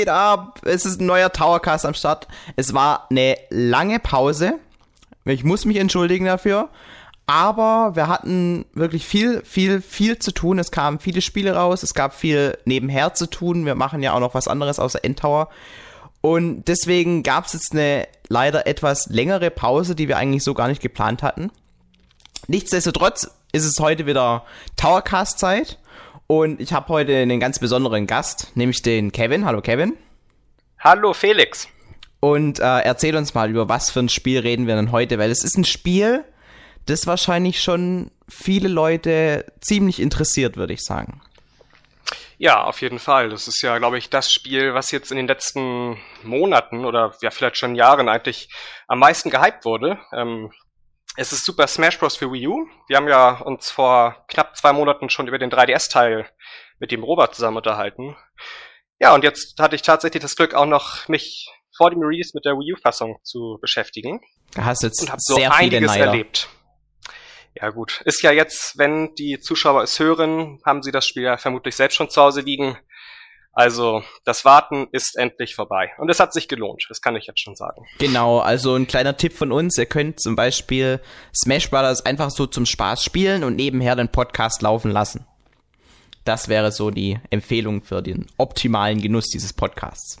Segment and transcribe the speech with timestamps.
[0.00, 0.60] geht ab?
[0.64, 2.26] Es ist ein neuer Towercast am Start.
[2.56, 4.54] Es war eine lange Pause.
[5.26, 6.70] Ich muss mich entschuldigen dafür.
[7.26, 10.58] Aber wir hatten wirklich viel, viel, viel zu tun.
[10.58, 11.82] Es kamen viele Spiele raus.
[11.82, 13.66] Es gab viel nebenher zu tun.
[13.66, 15.50] Wir machen ja auch noch was anderes außer Endtower.
[16.22, 20.68] Und deswegen gab es jetzt eine leider etwas längere Pause, die wir eigentlich so gar
[20.68, 21.52] nicht geplant hatten.
[22.48, 24.44] Nichtsdestotrotz ist es heute wieder
[24.76, 25.78] Towercast-Zeit.
[26.30, 29.44] Und ich habe heute einen ganz besonderen Gast, nämlich den Kevin.
[29.46, 29.96] Hallo Kevin.
[30.78, 31.66] Hallo Felix.
[32.20, 35.32] Und äh, erzähl uns mal, über was für ein Spiel reden wir denn heute, weil
[35.32, 36.24] es ist ein Spiel,
[36.86, 41.20] das wahrscheinlich schon viele Leute ziemlich interessiert, würde ich sagen.
[42.38, 43.30] Ja, auf jeden Fall.
[43.30, 47.32] Das ist ja, glaube ich, das Spiel, was jetzt in den letzten Monaten oder ja
[47.32, 48.50] vielleicht schon Jahren eigentlich
[48.86, 49.98] am meisten gehypt wurde.
[50.12, 50.52] Ähm,
[51.20, 52.16] es ist Super Smash Bros.
[52.16, 52.66] für Wii U.
[52.88, 56.26] Wir haben ja uns vor knapp zwei Monaten schon über den 3DS-Teil
[56.78, 58.16] mit dem Robert zusammen unterhalten.
[58.98, 62.46] Ja, und jetzt hatte ich tatsächlich das Glück, auch noch mich vor dem Release mit
[62.46, 64.22] der Wii U-Fassung zu beschäftigen.
[64.54, 66.06] Du hast jetzt und hab so sehr einiges Neider.
[66.06, 66.48] erlebt.
[67.54, 71.36] Ja gut, ist ja jetzt, wenn die Zuschauer es hören, haben sie das Spiel ja
[71.36, 72.78] vermutlich selbst schon zu Hause liegen.
[73.52, 75.90] Also das Warten ist endlich vorbei.
[75.98, 77.84] Und es hat sich gelohnt, das kann ich jetzt schon sagen.
[77.98, 81.00] Genau, also ein kleiner Tipp von uns, ihr könnt zum Beispiel
[81.34, 85.26] Smash Brothers einfach so zum Spaß spielen und nebenher den Podcast laufen lassen.
[86.24, 90.18] Das wäre so die Empfehlung für den optimalen Genuss dieses Podcasts.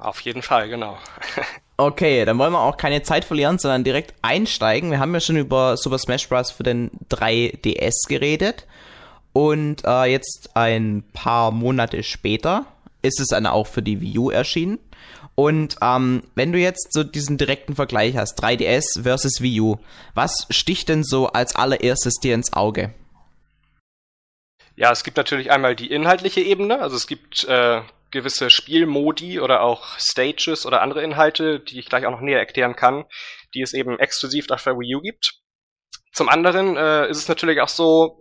[0.00, 0.96] Auf jeden Fall, genau.
[1.76, 4.90] okay, dann wollen wir auch keine Zeit verlieren, sondern direkt einsteigen.
[4.90, 6.50] Wir haben ja schon über Super Smash Bros.
[6.50, 8.66] für den 3DS geredet.
[9.32, 12.66] Und äh, jetzt ein paar Monate später
[13.02, 14.78] ist es dann auch für die Wii U erschienen.
[15.34, 19.76] Und ähm, wenn du jetzt so diesen direkten Vergleich hast, 3DS versus Wii U,
[20.14, 22.92] was sticht denn so als allererstes dir ins Auge?
[24.76, 29.62] Ja, es gibt natürlich einmal die inhaltliche Ebene, also es gibt äh, gewisse Spielmodi oder
[29.62, 33.04] auch Stages oder andere Inhalte, die ich gleich auch noch näher erklären kann,
[33.54, 35.40] die es eben exklusiv auf der Wii U gibt.
[36.12, 38.19] Zum anderen äh, ist es natürlich auch so,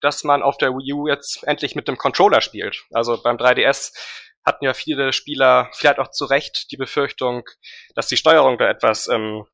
[0.00, 2.84] dass man auf der Wii U jetzt endlich mit dem Controller spielt.
[2.92, 3.92] Also beim 3DS
[4.44, 7.44] hatten ja viele Spieler vielleicht auch zu Recht die Befürchtung,
[7.94, 9.44] dass die Steuerung da etwas ähm,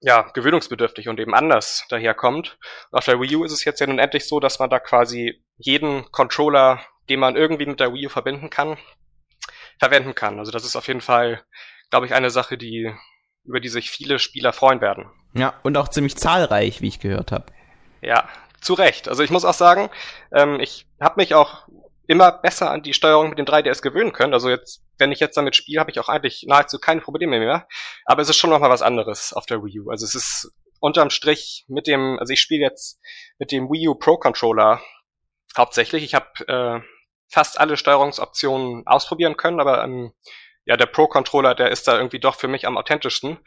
[0.00, 2.58] ja, gewöhnungsbedürftig und eben anders daherkommt.
[2.90, 4.78] Und auf der Wii U ist es jetzt ja nun endlich so, dass man da
[4.78, 8.76] quasi jeden Controller, den man irgendwie mit der Wii U verbinden kann,
[9.78, 10.38] verwenden kann.
[10.38, 11.42] Also das ist auf jeden Fall,
[11.90, 12.94] glaube ich, eine Sache, die
[13.44, 15.10] über die sich viele Spieler freuen werden.
[15.32, 17.46] Ja, und auch ziemlich zahlreich, wie ich gehört habe.
[18.02, 18.28] Ja,
[18.60, 19.08] zu Recht.
[19.08, 19.90] Also ich muss auch sagen,
[20.32, 21.66] ähm, ich habe mich auch
[22.06, 24.32] immer besser an die Steuerung mit dem 3DS gewöhnen können.
[24.32, 27.66] Also jetzt, wenn ich jetzt damit spiele, habe ich auch eigentlich nahezu keine Probleme mehr.
[28.04, 29.90] Aber es ist schon nochmal was anderes auf der Wii U.
[29.90, 33.00] Also es ist unterm Strich mit dem, also ich spiele jetzt
[33.38, 34.80] mit dem Wii U Pro Controller
[35.56, 36.04] hauptsächlich.
[36.04, 36.80] Ich habe äh,
[37.28, 40.12] fast alle Steuerungsoptionen ausprobieren können, aber ähm,
[40.64, 43.38] ja, der Pro Controller, der ist da irgendwie doch für mich am authentischsten.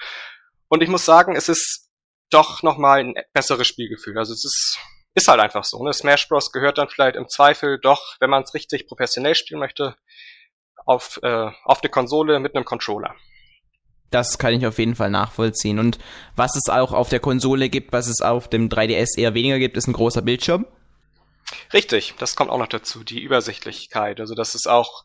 [0.68, 1.90] Und ich muss sagen, es ist
[2.30, 4.18] doch nochmal ein besseres Spielgefühl.
[4.18, 4.80] Also es ist
[5.20, 5.84] ist halt einfach so.
[5.84, 5.94] Ne?
[5.94, 6.52] Smash Bros.
[6.52, 9.96] gehört dann vielleicht im Zweifel doch, wenn man es richtig professionell spielen möchte,
[10.86, 13.16] auf, äh, auf eine Konsole mit einem Controller.
[14.12, 15.78] Das kann ich auf jeden Fall nachvollziehen.
[15.78, 16.00] Und
[16.36, 19.78] was es auch auf der Konsole gibt, was es auf dem 3DS eher weniger gibt,
[19.78, 20.66] ist ein großer Bildschirm.
[21.74, 24.20] Richtig, das kommt auch noch dazu, die Übersichtlichkeit.
[24.20, 25.04] Also das ist auch,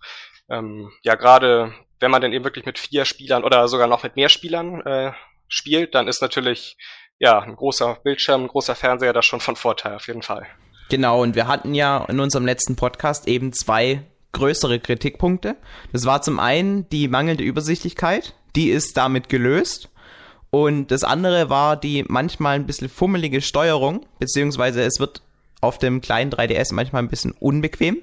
[0.49, 4.17] ähm, ja gerade, wenn man dann eben wirklich mit vier Spielern oder sogar noch mit
[4.17, 5.13] mehr Spielern äh,
[5.49, 6.77] spielt, dann ist natürlich
[7.19, 10.47] ja, ein großer Bildschirm, ein großer Fernseher, das schon von Vorteil, auf jeden Fall.
[10.91, 14.03] Genau, und wir hatten ja in unserem letzten Podcast eben zwei
[14.33, 15.57] größere Kritikpunkte.
[15.93, 19.89] Das war zum einen die mangelnde Übersichtlichkeit, die ist damit gelöst.
[20.51, 25.23] Und das andere war die manchmal ein bisschen fummelige Steuerung, beziehungsweise es wird
[25.61, 27.99] auf dem kleinen 3DS manchmal ein bisschen unbequem.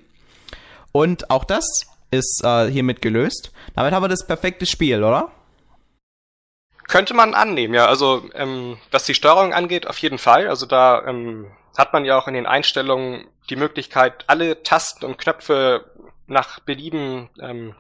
[0.92, 1.66] Und auch das
[2.10, 3.52] ist äh, hiermit gelöst.
[3.75, 5.31] Damit haben wir das perfekte Spiel, oder?
[6.88, 7.86] Könnte man annehmen, ja.
[7.86, 10.48] Also ähm, was die Steuerung angeht, auf jeden Fall.
[10.48, 15.18] Also da ähm, hat man ja auch in den Einstellungen die Möglichkeit, alle Tasten und
[15.18, 15.92] Knöpfe
[16.28, 17.75] nach Belieben ähm,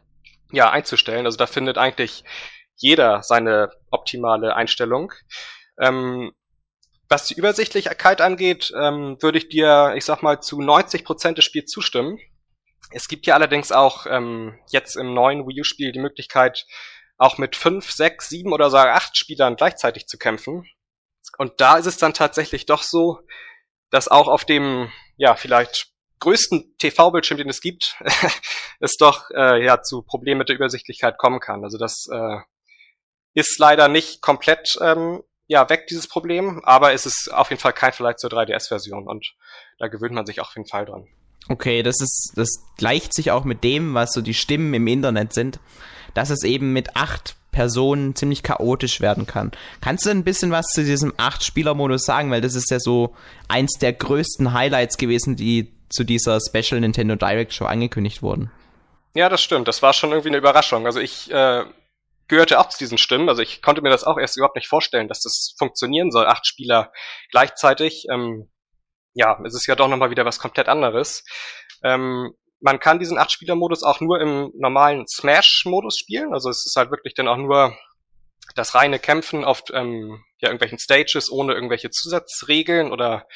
[0.51, 1.25] ja einzustellen.
[1.25, 2.23] Also da findet eigentlich
[2.75, 5.13] jeder seine optimale Einstellung.
[5.79, 6.31] Ähm,
[7.09, 11.45] was die Übersichtlichkeit angeht, ähm, würde ich dir, ich sag mal, zu 90 Prozent des
[11.45, 12.17] Spiels zustimmen.
[12.91, 16.65] Es gibt ja allerdings auch ähm, jetzt im neuen Wii U-Spiel die Möglichkeit,
[17.21, 20.67] auch mit fünf, sechs, sieben oder sogar acht Spielern gleichzeitig zu kämpfen.
[21.37, 23.19] Und da ist es dann tatsächlich doch so,
[23.91, 27.95] dass auch auf dem, ja, vielleicht größten TV-Bildschirm, den es gibt,
[28.79, 31.63] es doch äh, ja zu Problemen mit der Übersichtlichkeit kommen kann.
[31.63, 32.37] Also das äh,
[33.35, 37.73] ist leider nicht komplett ähm, ja weg dieses Problem, aber es ist auf jeden Fall
[37.73, 39.35] kein Vergleich zur 3DS-Version und
[39.77, 41.07] da gewöhnt man sich auf jeden Fall dran.
[41.49, 45.33] Okay, das ist, das gleicht sich auch mit dem, was so die Stimmen im Internet
[45.33, 45.59] sind,
[46.13, 49.51] dass es eben mit acht Personen ziemlich chaotisch werden kann.
[49.81, 52.31] Kannst du ein bisschen was zu diesem Acht-Spieler-Modus sagen?
[52.31, 53.15] Weil das ist ja so
[53.47, 58.51] eins der größten Highlights gewesen, die zu dieser Special Nintendo Direct Show angekündigt wurden.
[59.13, 59.67] Ja, das stimmt.
[59.67, 60.85] Das war schon irgendwie eine Überraschung.
[60.85, 61.65] Also ich äh,
[62.29, 63.27] gehörte auch zu diesen Stimmen.
[63.27, 66.47] Also ich konnte mir das auch erst überhaupt nicht vorstellen, dass das funktionieren soll, acht
[66.47, 66.91] Spieler
[67.29, 68.05] gleichzeitig.
[68.09, 68.49] Ähm,
[69.13, 71.25] ja, es ist ja doch nochmal wieder was komplett anderes.
[71.83, 76.33] Ähm, man kann diesen Acht-Spieler-Modus auch nur im normalen Smash-Modus spielen.
[76.33, 77.75] Also es ist halt wirklich dann auch nur
[78.55, 83.27] das reine Kämpfen auf ähm, ja, irgendwelchen Stages ohne irgendwelche Zusatzregeln oder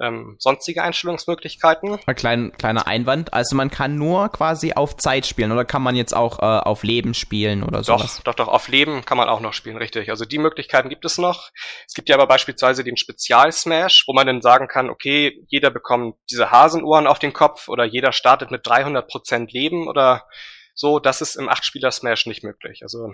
[0.00, 1.98] ähm, sonstige Einstellungsmöglichkeiten.
[2.06, 3.32] Ein klein, kleiner Einwand.
[3.32, 6.82] Also man kann nur quasi auf Zeit spielen oder kann man jetzt auch äh, auf
[6.82, 7.96] Leben spielen oder so?
[7.96, 10.10] Doch, doch, doch, auf Leben kann man auch noch spielen, richtig.
[10.10, 11.50] Also die Möglichkeiten gibt es noch.
[11.86, 16.16] Es gibt ja aber beispielsweise den Spezial-Smash, wo man dann sagen kann, okay, jeder bekommt
[16.30, 20.26] diese Hasenohren auf den Kopf oder jeder startet mit 300% Leben oder
[20.74, 20.98] so.
[20.98, 22.80] Das ist im 8-Spieler-Smash nicht möglich.
[22.82, 23.12] Also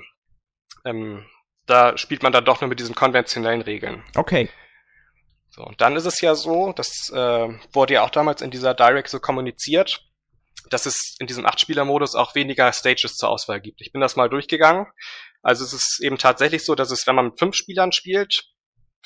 [0.85, 1.27] ähm,
[1.67, 4.03] da spielt man dann doch nur mit diesen konventionellen Regeln.
[4.17, 4.49] Okay.
[5.59, 8.75] So, und dann ist es ja so, das äh, wurde ja auch damals in dieser
[8.75, 10.05] Direct so kommuniziert,
[10.71, 13.81] dass es in diesem Acht-Spieler-Modus auch weniger Stages zur Auswahl gibt.
[13.81, 14.87] Ich bin das mal durchgegangen.
[15.43, 18.45] Also es ist eben tatsächlich so, dass es, wenn man mit fünf Spielern spielt,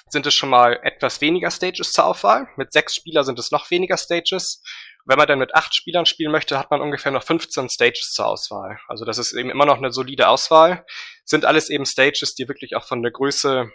[0.08, 2.48] sind es schon mal etwas weniger Stages zur Auswahl.
[2.56, 4.62] Mit sechs Spielern sind es noch weniger Stages.
[5.06, 8.26] Wenn man dann mit acht Spielern spielen möchte, hat man ungefähr noch 15 Stages zur
[8.26, 8.78] Auswahl.
[8.88, 10.84] Also das ist eben immer noch eine solide Auswahl.
[11.24, 13.70] Sind alles eben Stages, die wirklich auch von der Größe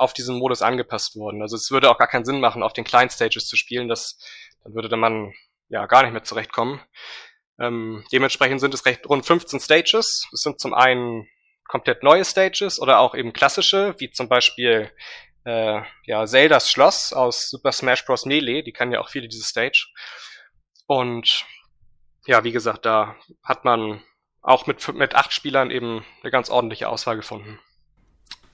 [0.00, 1.42] auf diesen Modus angepasst wurden.
[1.42, 3.86] Also es würde auch gar keinen Sinn machen, auf den kleinen Stages zu spielen.
[3.86, 4.18] Das,
[4.64, 5.34] dann würde Mann
[5.68, 6.80] ja gar nicht mehr zurechtkommen.
[7.60, 10.26] Ähm, dementsprechend sind es recht rund 15 Stages.
[10.32, 11.28] Es sind zum einen
[11.68, 14.90] komplett neue Stages oder auch eben klassische, wie zum Beispiel
[15.44, 18.24] äh, ja, Zeldas Schloss aus Super Smash Bros.
[18.24, 19.86] Melee, die kann ja auch viele diese Stage.
[20.86, 21.44] Und
[22.26, 24.02] ja, wie gesagt, da hat man
[24.40, 27.60] auch mit, mit acht Spielern eben eine ganz ordentliche Auswahl gefunden.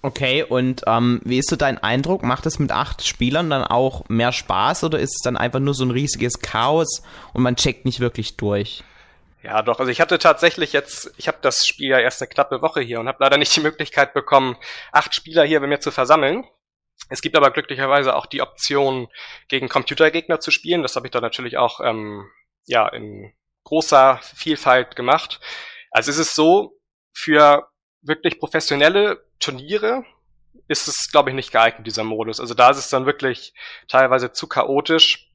[0.06, 2.22] Okay, und ähm, wie ist so dein Eindruck?
[2.22, 5.74] Macht es mit acht Spielern dann auch mehr Spaß oder ist es dann einfach nur
[5.74, 8.84] so ein riesiges Chaos und man checkt nicht wirklich durch?
[9.42, 9.80] Ja, doch.
[9.80, 13.00] Also ich hatte tatsächlich jetzt, ich habe das Spiel ja erst eine knappe Woche hier
[13.00, 14.56] und habe leider nicht die Möglichkeit bekommen,
[14.92, 16.44] acht Spieler hier bei mir zu versammeln.
[17.08, 19.08] Es gibt aber glücklicherweise auch die Option,
[19.48, 20.82] gegen Computergegner zu spielen.
[20.82, 22.30] Das habe ich dann natürlich auch ähm,
[22.66, 23.32] ja in
[23.64, 25.40] großer Vielfalt gemacht.
[25.90, 26.78] Also es ist so,
[27.12, 27.66] für
[28.06, 30.04] wirklich professionelle Turniere
[30.68, 32.40] ist es, glaube ich, nicht geeignet, dieser Modus.
[32.40, 33.54] Also da ist es dann wirklich
[33.88, 35.30] teilweise zu chaotisch.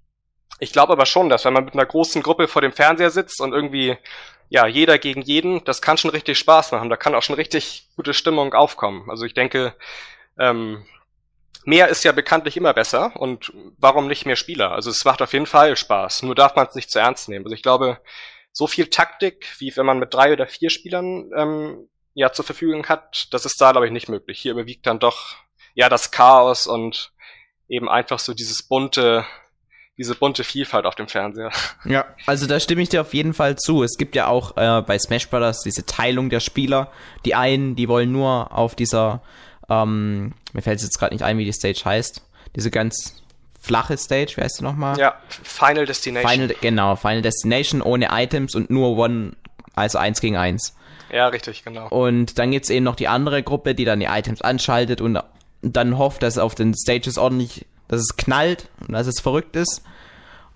[0.59, 3.41] Ich glaube aber schon, dass wenn man mit einer großen Gruppe vor dem Fernseher sitzt
[3.41, 3.97] und irgendwie,
[4.49, 6.89] ja, jeder gegen jeden, das kann schon richtig Spaß machen.
[6.89, 9.09] Da kann auch schon richtig gute Stimmung aufkommen.
[9.09, 9.75] Also ich denke,
[10.37, 10.85] ähm,
[11.63, 14.71] mehr ist ja bekanntlich immer besser und warum nicht mehr Spieler?
[14.71, 16.23] Also es macht auf jeden Fall Spaß.
[16.23, 17.45] Nur darf man es nicht zu ernst nehmen.
[17.45, 17.99] Also ich glaube,
[18.51, 22.87] so viel Taktik, wie wenn man mit drei oder vier Spielern ähm, ja zur Verfügung
[22.87, 24.39] hat, das ist da, glaube ich, nicht möglich.
[24.39, 25.35] Hier überwiegt dann doch
[25.73, 27.11] ja das Chaos und
[27.67, 29.25] eben einfach so dieses bunte,
[29.97, 31.51] diese bunte Vielfalt auf dem Fernseher.
[31.85, 33.83] Ja, also da stimme ich dir auf jeden Fall zu.
[33.83, 36.91] Es gibt ja auch äh, bei Smash Brothers diese Teilung der Spieler.
[37.25, 39.21] Die einen, die wollen nur auf dieser,
[39.69, 42.21] ähm, mir fällt es jetzt gerade nicht ein, wie die Stage heißt,
[42.55, 43.21] diese ganz
[43.61, 44.97] flache Stage, wie heißt die nochmal?
[44.97, 46.31] Ja, Final Destination.
[46.31, 49.33] Final, genau, Final Destination ohne Items und nur One,
[49.75, 50.75] also eins gegen eins.
[51.11, 51.89] Ja, richtig, genau.
[51.89, 55.19] Und dann gibt's eben noch die andere Gruppe, die dann die Items anschaltet und
[55.61, 59.83] dann hofft, dass auf den Stages ordentlich, dass es knallt und dass es verrückt ist.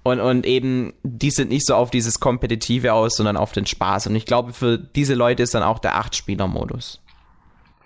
[0.04, 4.08] Und, und eben, die sind nicht so auf dieses Kompetitive aus, sondern auf den Spaß.
[4.08, 7.02] Und ich glaube, für diese Leute ist dann auch der Acht-Spieler-Modus.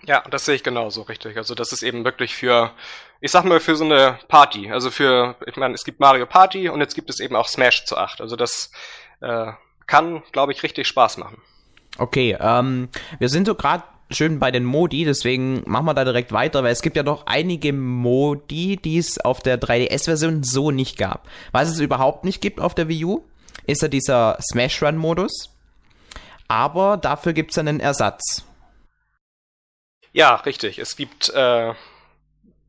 [0.03, 1.38] Ja, das sehe ich genauso, richtig.
[1.38, 2.71] Also das ist eben wirklich für,
[3.21, 4.69] ich sag mal, für so eine Party.
[4.69, 7.85] Also für, ich meine, es gibt Mario Party und jetzt gibt es eben auch Smash
[7.85, 8.19] zu acht.
[8.19, 8.71] Also das
[9.21, 9.53] äh,
[9.88, 11.41] kann, glaube ich, richtig Spaß machen.
[11.98, 16.31] Okay, ähm, wir sind so gerade schön bei den Modi, deswegen machen wir da direkt
[16.31, 20.98] weiter, weil es gibt ja doch einige Modi, die es auf der 3DS-Version so nicht
[20.98, 21.27] gab.
[21.51, 23.24] Was es überhaupt nicht gibt auf der Wii U,
[23.67, 25.55] ist ja dieser Smash Run-Modus.
[26.48, 28.43] Aber dafür gibt es einen Ersatz.
[30.12, 30.79] Ja, richtig.
[30.79, 31.74] Es gibt äh,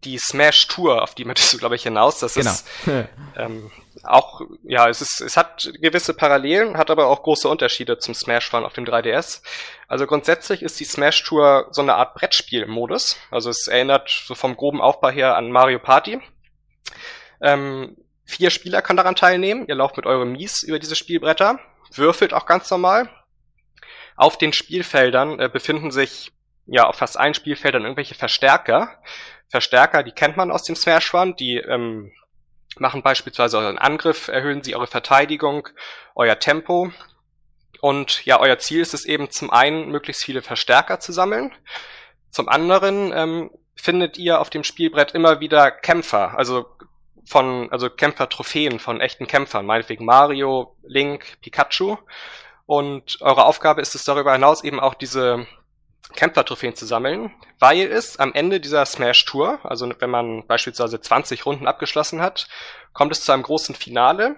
[0.05, 2.19] die Smash Tour, auf die möchtest du, glaube ich, hinaus.
[2.19, 2.50] Das genau.
[2.50, 2.67] ist
[3.37, 3.71] ähm,
[4.04, 8.52] auch, ja, es ist, es hat gewisse Parallelen, hat aber auch große Unterschiede zum Smash
[8.52, 9.42] Run auf dem 3DS.
[9.88, 13.16] Also grundsätzlich ist die Smash Tour so eine Art Brettspielmodus.
[13.30, 16.21] Also es erinnert so vom groben Aufbau her an Mario Party.
[17.40, 19.66] Ähm, vier Spieler können daran teilnehmen.
[19.69, 21.59] Ihr lauft mit eurem Mies über diese Spielbretter,
[21.92, 23.09] würfelt auch ganz normal.
[24.16, 26.33] Auf den Spielfeldern äh, befinden sich
[26.66, 28.99] ja auf fast allen Spielfeldern irgendwelche Verstärker.
[29.49, 32.12] Verstärker, die kennt man aus dem Smash Run, die ähm,
[32.79, 35.69] machen beispielsweise euren Angriff, erhöhen sie eure Verteidigung,
[36.15, 36.93] euer Tempo.
[37.81, 41.53] Und ja, euer Ziel ist es eben zum einen, möglichst viele Verstärker zu sammeln.
[42.31, 46.67] Zum anderen ähm, findet ihr auf dem Spielbrett immer wieder Kämpfer, also
[47.25, 51.97] von, also Kämpfer-Trophäen von echten Kämpfern, meinetwegen Mario, Link, Pikachu.
[52.67, 55.47] Und eure Aufgabe ist es darüber hinaus eben auch diese
[56.14, 61.67] Kämpfer-Trophäen zu sammeln, weil es am Ende dieser Smash-Tour, also wenn man beispielsweise 20 Runden
[61.67, 62.49] abgeschlossen hat,
[62.93, 64.37] kommt es zu einem großen Finale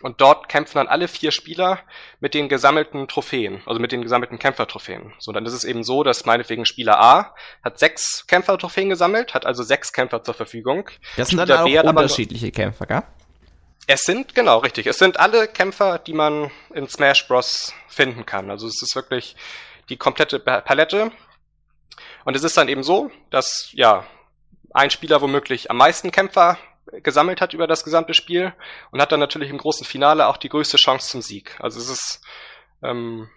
[0.00, 1.80] und dort kämpfen dann alle vier Spieler
[2.20, 5.12] mit den gesammelten Trophäen, also mit den gesammelten Kämpfertrophäen.
[5.18, 9.44] So, dann ist es eben so, dass meinetwegen Spieler A hat sechs Kämpfertrophäen gesammelt, hat
[9.44, 10.88] also sechs Kämpfer zur Verfügung.
[11.16, 13.02] Das sind Spieler dann auch unterschiedliche Kämpfer, gell?
[13.90, 14.86] Es sind, genau, richtig.
[14.86, 17.72] Es sind alle Kämpfer, die man in Smash Bros.
[17.88, 18.50] finden kann.
[18.50, 19.34] Also es ist wirklich
[19.88, 21.12] die komplette Palette.
[22.24, 24.06] Und es ist dann eben so, dass, ja,
[24.72, 26.58] ein Spieler womöglich am meisten Kämpfer
[27.02, 28.52] gesammelt hat über das gesamte Spiel
[28.90, 31.56] und hat dann natürlich im großen Finale auch die größte Chance zum Sieg.
[31.60, 32.20] Also es ist
[32.82, 33.28] ähm,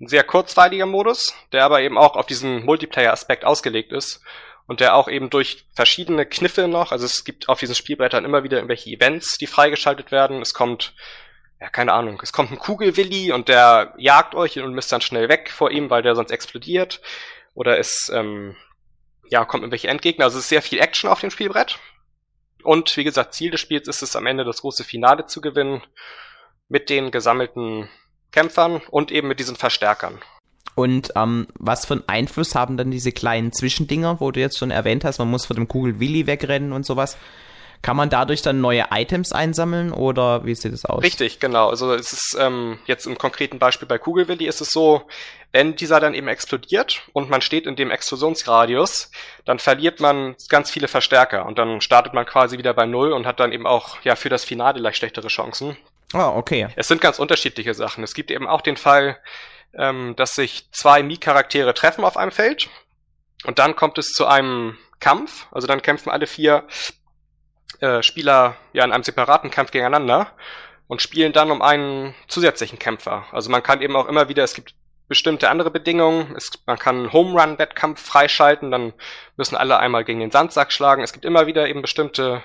[0.00, 4.22] ein sehr kurzweiliger Modus, der aber eben auch auf diesen Multiplayer-Aspekt ausgelegt ist
[4.66, 8.44] und der auch eben durch verschiedene Kniffe noch, also es gibt auf diesen Spielbrettern immer
[8.44, 10.40] wieder irgendwelche Events, die freigeschaltet werden.
[10.40, 10.94] Es kommt,
[11.60, 15.28] ja, keine Ahnung, es kommt ein Kugelwilli und der jagt euch und müsst dann schnell
[15.28, 17.00] weg vor ihm, weil der sonst explodiert.
[17.54, 18.56] Oder es, ähm,
[19.28, 20.24] ja, kommt irgendwelche Endgegner.
[20.24, 21.78] Also es ist sehr viel Action auf dem Spielbrett.
[22.62, 25.82] Und wie gesagt, Ziel des Spiels ist es am Ende das große Finale zu gewinnen
[26.68, 27.90] mit den gesammelten
[28.32, 30.18] Kämpfern und eben mit diesen Verstärkern.
[30.74, 34.70] Und ähm, was für einen Einfluss haben dann diese kleinen Zwischendinger, wo du jetzt schon
[34.70, 37.18] erwähnt hast, man muss vor dem Kugel Willi wegrennen und sowas?
[37.82, 41.02] Kann man dadurch dann neue Items einsammeln oder wie sieht es aus?
[41.02, 41.70] Richtig, genau.
[41.70, 45.02] Also es ist ähm, jetzt im konkreten Beispiel bei Kugelwilli ist es so,
[45.52, 49.10] wenn dieser dann eben explodiert und man steht in dem Explosionsradius,
[49.46, 53.26] dann verliert man ganz viele Verstärker und dann startet man quasi wieder bei Null und
[53.26, 55.76] hat dann eben auch ja für das Finale leicht schlechtere Chancen.
[56.12, 56.68] Ah, oh, okay.
[56.76, 58.04] Es sind ganz unterschiedliche Sachen.
[58.04, 59.18] Es gibt eben auch den Fall,
[59.72, 62.68] ähm, dass sich zwei Mii-Charaktere treffen auf einem Feld
[63.44, 65.46] und dann kommt es zu einem Kampf.
[65.50, 66.64] Also dann kämpfen alle vier
[67.80, 70.32] äh, Spieler ja in einem separaten Kampf gegeneinander
[70.86, 73.24] und spielen dann um einen zusätzlichen Kämpfer.
[73.32, 74.74] Also man kann eben auch immer wieder, es gibt
[75.08, 78.92] bestimmte andere Bedingungen, es, man kann einen Home Run Wettkampf freischalten, dann
[79.36, 81.02] müssen alle einmal gegen den Sandsack schlagen.
[81.02, 82.42] Es gibt immer wieder eben bestimmte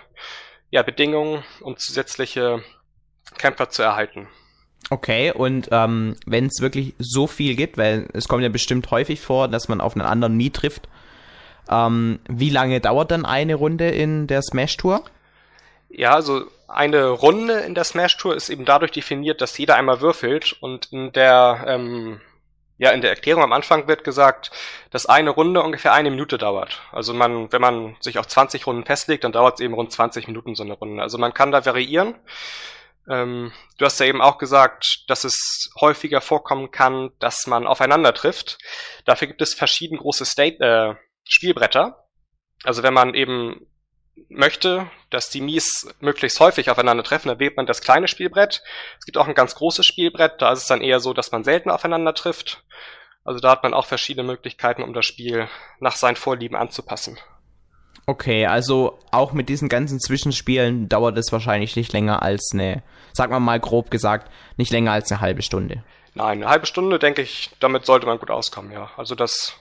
[0.71, 2.63] ja, Bedingungen, um zusätzliche
[3.37, 4.27] Kämpfer zu erhalten.
[4.89, 9.21] Okay, und ähm, wenn es wirklich so viel gibt, weil es kommt ja bestimmt häufig
[9.21, 10.87] vor, dass man auf einen anderen nie trifft,
[11.69, 15.03] ähm, wie lange dauert dann eine Runde in der Smash Tour?
[15.97, 20.01] Ja, also eine Runde in der Smash Tour ist eben dadurch definiert, dass jeder einmal
[20.01, 22.19] würfelt und in der ähm,
[22.77, 24.51] ja in der Erklärung am Anfang wird gesagt,
[24.91, 26.81] dass eine Runde ungefähr eine Minute dauert.
[26.91, 30.27] Also man, wenn man sich auf 20 Runden festlegt, dann dauert es eben rund 20
[30.27, 31.01] Minuten so eine Runde.
[31.01, 32.15] Also man kann da variieren.
[33.09, 38.13] Ähm, du hast ja eben auch gesagt, dass es häufiger vorkommen kann, dass man aufeinander
[38.13, 38.57] trifft.
[39.05, 42.05] Dafür gibt es verschieden große State, äh, Spielbretter.
[42.65, 43.65] Also wenn man eben
[44.29, 48.63] möchte, dass die Mies möglichst häufig aufeinander treffen, dann wählt man das kleine Spielbrett.
[48.99, 51.43] Es gibt auch ein ganz großes Spielbrett, da ist es dann eher so, dass man
[51.43, 52.63] selten aufeinander trifft.
[53.23, 55.47] Also da hat man auch verschiedene Möglichkeiten, um das Spiel
[55.79, 57.17] nach seinen Vorlieben anzupassen.
[58.07, 63.31] Okay, also auch mit diesen ganzen Zwischenspielen dauert es wahrscheinlich nicht länger als eine, sag
[63.31, 65.83] mal mal grob gesagt, nicht länger als eine halbe Stunde.
[66.13, 68.91] Nein, eine halbe Stunde, denke ich, damit sollte man gut auskommen, ja.
[68.95, 69.55] Also das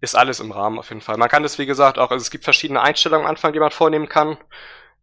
[0.00, 1.16] ist alles im Rahmen auf jeden Fall.
[1.16, 3.70] Man kann das, wie gesagt, auch, also es gibt verschiedene Einstellungen am Anfang, die man
[3.70, 4.38] vornehmen kann.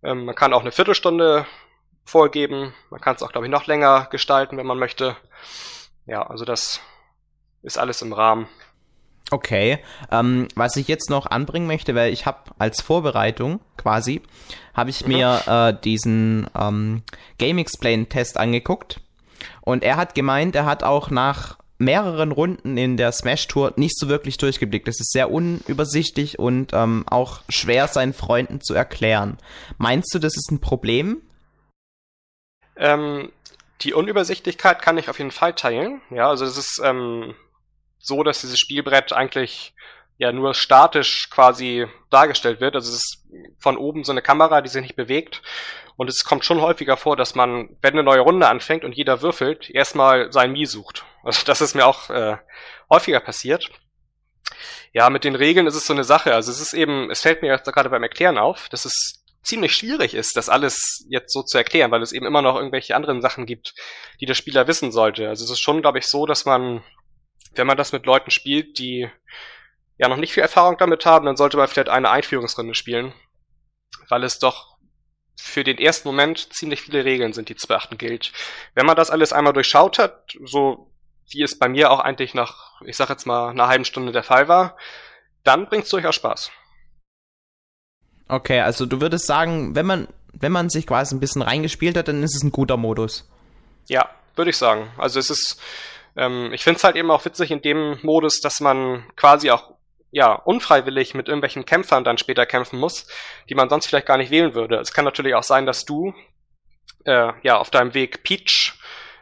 [0.03, 1.45] Ähm, man kann auch eine Viertelstunde
[2.03, 2.73] vorgeben.
[2.89, 5.15] Man kann es auch, glaube ich, noch länger gestalten, wenn man möchte.
[6.05, 6.79] Ja, also das
[7.61, 8.47] ist alles im Rahmen.
[9.29, 14.21] Okay, ähm, was ich jetzt noch anbringen möchte, weil ich habe als Vorbereitung quasi,
[14.73, 15.13] habe ich mhm.
[15.13, 17.03] mir äh, diesen ähm,
[17.37, 19.01] Game Explain Test angeguckt
[19.61, 23.97] und er hat gemeint, er hat auch nach mehreren Runden in der Smash Tour nicht
[23.97, 24.87] so wirklich durchgeblickt.
[24.87, 29.37] Es ist sehr unübersichtlich und ähm, auch schwer seinen Freunden zu erklären.
[29.77, 31.21] Meinst du, das ist ein Problem?
[32.75, 33.31] Ähm,
[33.81, 36.01] die Unübersichtlichkeit kann ich auf jeden Fall teilen.
[36.09, 37.35] Ja, also es ist ähm,
[37.99, 39.75] so, dass dieses Spielbrett eigentlich
[40.17, 42.75] ja nur statisch quasi dargestellt wird.
[42.75, 43.27] Also es ist
[43.59, 45.41] von oben so eine Kamera, die sich nicht bewegt.
[45.95, 49.21] Und es kommt schon häufiger vor, dass man, wenn eine neue Runde anfängt und jeder
[49.21, 51.05] würfelt, erstmal sein Mii sucht.
[51.23, 52.37] Also das ist mir auch äh,
[52.89, 53.69] häufiger passiert.
[54.93, 56.33] Ja, mit den Regeln ist es so eine Sache.
[56.33, 59.73] Also es ist eben, es fällt mir jetzt gerade beim Erklären auf, dass es ziemlich
[59.73, 63.21] schwierig ist, das alles jetzt so zu erklären, weil es eben immer noch irgendwelche anderen
[63.21, 63.73] Sachen gibt,
[64.19, 65.29] die der Spieler wissen sollte.
[65.29, 66.83] Also es ist schon, glaube ich, so, dass man,
[67.55, 69.09] wenn man das mit Leuten spielt, die
[69.97, 73.13] ja noch nicht viel Erfahrung damit haben, dann sollte man vielleicht eine Einführungsrunde spielen,
[74.09, 74.77] weil es doch
[75.39, 78.31] für den ersten Moment ziemlich viele Regeln sind, die zu beachten gilt.
[78.73, 80.91] Wenn man das alles einmal durchschaut hat, so
[81.29, 84.23] wie es bei mir auch eigentlich nach, ich sag jetzt mal, einer halben Stunde der
[84.23, 84.77] Fall war,
[85.43, 86.51] dann bringt's durchaus Spaß.
[88.27, 92.07] Okay, also du würdest sagen, wenn man, wenn man sich quasi ein bisschen reingespielt hat,
[92.07, 93.29] dann ist es ein guter Modus.
[93.87, 94.91] Ja, würde ich sagen.
[94.97, 95.61] Also es ist,
[96.15, 99.76] ähm, ich finde es halt eben auch witzig in dem Modus, dass man quasi auch
[100.11, 103.07] ja, unfreiwillig mit irgendwelchen Kämpfern dann später kämpfen muss,
[103.49, 104.77] die man sonst vielleicht gar nicht wählen würde.
[104.77, 106.13] Es kann natürlich auch sein, dass du
[107.05, 108.73] äh, ja auf deinem Weg Peach,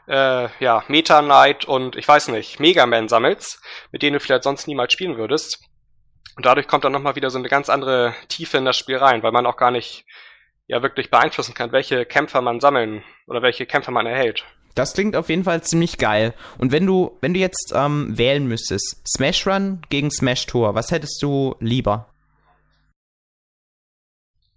[0.08, 3.62] äh, ja, Meta Knight und ich weiß nicht, Mega Man sammelst,
[3.92, 5.64] mit denen du vielleicht sonst niemals spielen würdest.
[6.36, 9.24] Und dadurch kommt dann nochmal wieder so eine ganz andere Tiefe in das Spiel rein,
[9.24, 10.06] weil man auch gar nicht
[10.68, 14.46] ja wirklich beeinflussen kann, welche Kämpfer man sammeln oder welche Kämpfer man erhält.
[14.76, 16.34] Das klingt auf jeden Fall ziemlich geil.
[16.58, 20.92] Und wenn du, wenn du jetzt ähm, wählen müsstest, Smash Run gegen Smash Tour, was
[20.92, 22.10] hättest du lieber?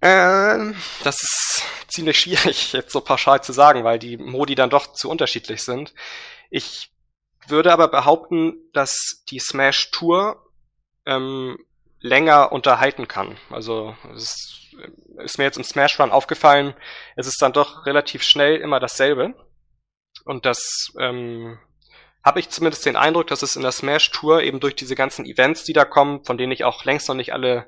[0.02, 4.92] Ähm, das ist ziemlich schwierig jetzt so pauschal zu sagen, weil die Modi dann doch
[4.92, 5.94] zu unterschiedlich sind.
[6.50, 6.90] Ich
[7.46, 10.44] würde aber behaupten, dass die Smash Tour
[11.06, 11.58] ähm,
[12.00, 13.38] länger unterhalten kann.
[13.50, 14.76] Also es ist,
[15.18, 16.74] ist mir jetzt im Smash Run aufgefallen,
[17.16, 19.34] es ist dann doch relativ schnell immer dasselbe.
[20.28, 21.58] Und das ähm,
[22.22, 25.24] habe ich zumindest den Eindruck, dass es in der Smash Tour eben durch diese ganzen
[25.24, 27.66] Events, die da kommen, von denen ich auch längst noch nicht alle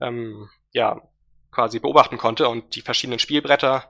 [0.00, 1.02] ähm, ja
[1.50, 3.84] quasi beobachten konnte und die verschiedenen Spielbretter,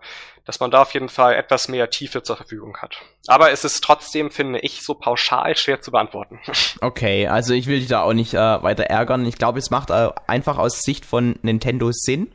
[0.44, 2.96] dass man da auf jeden Fall etwas mehr Tiefe zur Verfügung hat.
[3.28, 6.40] Aber es ist trotzdem, finde ich, so pauschal schwer zu beantworten.
[6.80, 9.26] Okay, also ich will dich da auch nicht äh, weiter ärgern.
[9.26, 12.32] Ich glaube, es macht äh, einfach aus Sicht von Nintendo Sinn,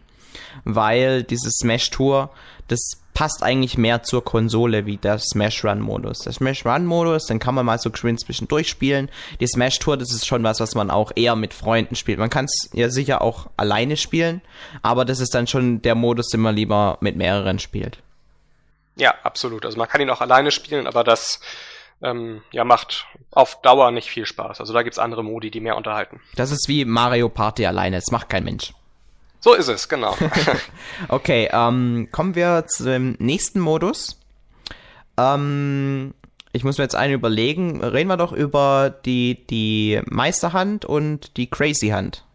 [0.64, 2.32] weil diese Smash Tour,
[2.68, 2.80] das
[3.14, 6.20] passt eigentlich mehr zur Konsole wie der Smash Run Modus.
[6.20, 9.10] Der Smash Run Modus, den kann man mal so geschwind zwischendurch spielen.
[9.40, 12.20] Die Smash Tour, das ist schon was, was man auch eher mit Freunden spielt.
[12.20, 14.42] Man kann es ja sicher auch alleine spielen,
[14.82, 18.00] aber das ist dann schon der Modus, den man lieber mit mehreren spielt.
[18.98, 19.66] Ja, absolut.
[19.66, 21.40] Also man kann ihn auch alleine spielen, aber das
[22.02, 24.60] ähm, ja, macht auf Dauer nicht viel Spaß.
[24.60, 26.22] Also da gibt's andere Modi, die mehr unterhalten.
[26.36, 28.74] Das ist wie Mario Party alleine, das macht kein Mensch.
[29.46, 30.18] So ist es, genau.
[31.08, 34.20] okay, ähm, kommen wir zum nächsten Modus.
[35.20, 36.16] Ähm,
[36.52, 37.84] ich muss mir jetzt einen überlegen.
[37.84, 42.26] Reden wir doch über die, die Meisterhand und die Crazy Hand.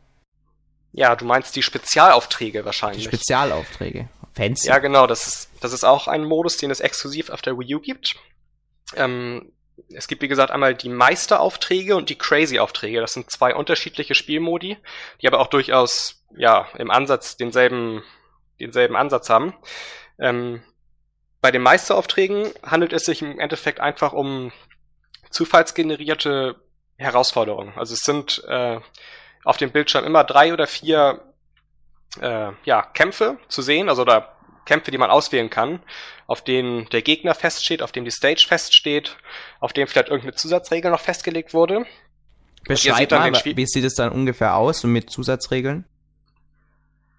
[0.93, 3.03] Ja, du meinst die Spezialaufträge wahrscheinlich.
[3.03, 4.09] Die Spezialaufträge.
[4.37, 4.69] Fancy.
[4.69, 5.09] Ja, genau.
[5.09, 8.15] Das ist, das ist auch ein Modus, den es exklusiv auf der Wii U gibt.
[8.95, 9.51] Ähm,
[9.93, 13.01] es gibt, wie gesagt, einmal die Meisteraufträge und die Crazy-Aufträge.
[13.01, 14.77] Das sind zwei unterschiedliche Spielmodi,
[15.21, 18.03] die aber auch durchaus, ja, im Ansatz denselben,
[18.59, 19.55] denselben Ansatz haben.
[20.19, 20.63] Ähm,
[21.41, 24.53] bei den Meisteraufträgen handelt es sich im Endeffekt einfach um
[25.31, 26.57] zufallsgenerierte
[26.97, 27.73] Herausforderungen.
[27.77, 28.79] Also es sind äh,
[29.45, 31.23] auf dem Bildschirm immer drei oder vier
[32.21, 35.83] äh, ja, Kämpfe zu sehen, also da Kämpfe, die man auswählen kann,
[36.27, 39.17] auf denen der Gegner feststeht, auf dem die Stage feststeht,
[39.59, 41.87] auf dem vielleicht irgendeine Zusatzregel noch festgelegt wurde.
[42.67, 45.87] Beschreib mal, wie sieht es dann ungefähr aus und mit Zusatzregeln?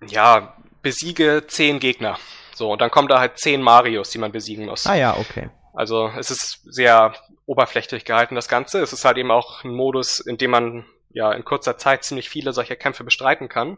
[0.08, 2.18] Ja, besiege zehn Gegner.
[2.54, 4.86] So, und dann kommen da halt zehn Marios, die man besiegen muss.
[4.86, 5.50] Ah ja, okay.
[5.74, 7.14] Also es ist sehr
[7.46, 8.82] oberflächlich gehalten, das Ganze.
[8.82, 12.30] Es ist halt eben auch ein Modus, in dem man ja in kurzer Zeit ziemlich
[12.30, 13.78] viele solcher Kämpfe bestreiten kann.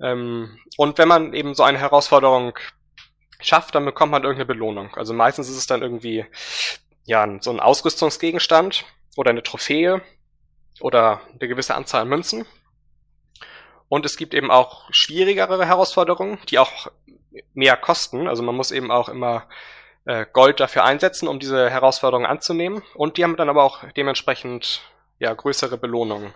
[0.00, 2.58] Ähm, und wenn man eben so eine Herausforderung
[3.40, 4.94] schafft, dann bekommt man irgendeine Belohnung.
[4.94, 6.26] Also meistens ist es dann irgendwie
[7.04, 8.84] ja so ein Ausrüstungsgegenstand
[9.16, 10.02] oder eine Trophäe
[10.80, 12.46] oder eine gewisse Anzahl an Münzen.
[13.92, 16.90] Und es gibt eben auch schwierigere Herausforderungen, die auch
[17.52, 18.26] mehr kosten.
[18.26, 19.46] Also man muss eben auch immer
[20.06, 22.82] äh, Gold dafür einsetzen, um diese Herausforderungen anzunehmen.
[22.94, 24.80] Und die haben dann aber auch dementsprechend
[25.18, 26.32] ja größere Belohnungen.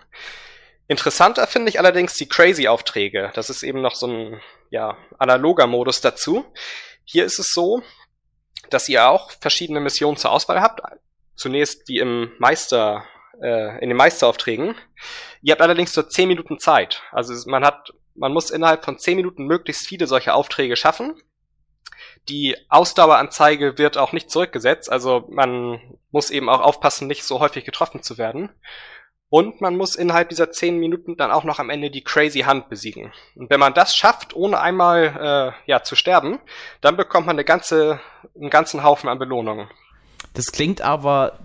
[0.87, 3.31] Interessanter finde ich allerdings die Crazy-Aufträge.
[3.33, 4.39] Das ist eben noch so ein
[4.69, 6.45] ja, analoger Modus dazu.
[7.05, 7.81] Hier ist es so,
[8.69, 10.81] dass ihr auch verschiedene Missionen zur Auswahl habt.
[11.35, 13.03] Zunächst wie im Meister,
[13.41, 14.75] äh, in den Meisteraufträgen.
[15.41, 17.03] Ihr habt allerdings nur 10 Minuten Zeit.
[17.11, 21.15] Also man hat, man muss innerhalb von 10 Minuten möglichst viele solche Aufträge schaffen.
[22.29, 25.79] Die Ausdaueranzeige wird auch nicht zurückgesetzt, also man
[26.11, 28.49] muss eben auch aufpassen, nicht so häufig getroffen zu werden.
[29.29, 32.69] Und man muss innerhalb dieser zehn Minuten dann auch noch am Ende die Crazy Hand
[32.69, 33.11] besiegen.
[33.35, 36.39] Und wenn man das schafft, ohne einmal äh, ja, zu sterben,
[36.79, 37.99] dann bekommt man eine ganze,
[38.35, 39.69] einen ganzen Haufen an Belohnungen.
[40.33, 41.39] Das klingt aber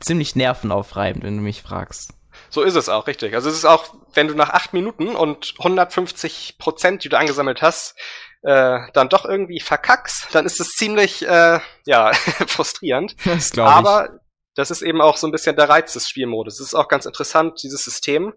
[0.00, 2.12] ziemlich nervenaufreibend, wenn du mich fragst.
[2.50, 3.34] So ist es auch, richtig.
[3.34, 7.62] Also es ist auch, wenn du nach acht Minuten und 150 Prozent, die du angesammelt
[7.62, 7.96] hast,
[8.42, 12.12] äh, dann doch irgendwie verkackst, dann ist es ziemlich äh, ja
[12.46, 13.16] frustrierend.
[13.24, 13.76] Das glaube ich.
[13.76, 14.20] Aber
[14.54, 16.60] das ist eben auch so ein bisschen der Reiz des Spielmodus.
[16.60, 18.34] Es ist auch ganz interessant, dieses System.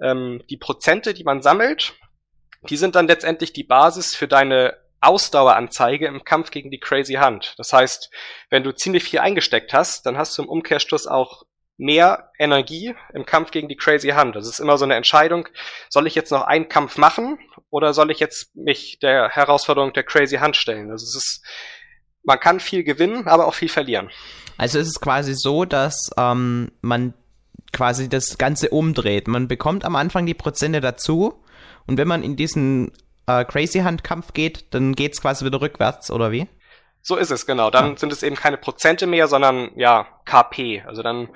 [0.00, 1.94] Ähm, die Prozente, die man sammelt,
[2.68, 7.54] die sind dann letztendlich die Basis für deine Ausdaueranzeige im Kampf gegen die Crazy Hand.
[7.58, 8.10] Das heißt,
[8.50, 11.44] wenn du ziemlich viel eingesteckt hast, dann hast du im Umkehrschluss auch
[11.76, 14.36] mehr Energie im Kampf gegen die Crazy Hand.
[14.36, 15.48] Das ist immer so eine Entscheidung,
[15.88, 17.38] soll ich jetzt noch einen Kampf machen
[17.70, 20.90] oder soll ich jetzt mich der Herausforderung der Crazy Hand stellen?
[20.90, 21.44] Also es ist,
[22.22, 24.10] man kann viel gewinnen, aber auch viel verlieren.
[24.56, 27.14] Also ist es quasi so, dass ähm, man
[27.72, 29.26] quasi das Ganze umdreht.
[29.26, 31.42] Man bekommt am Anfang die Prozente dazu
[31.86, 32.92] und wenn man in diesen
[33.26, 36.48] äh, Crazy Hand Kampf geht, dann geht's quasi wieder rückwärts, oder wie?
[37.02, 37.70] So ist es, genau.
[37.70, 37.96] Dann ah.
[37.96, 40.82] sind es eben keine Prozente mehr, sondern ja, KP.
[40.86, 41.28] Also dann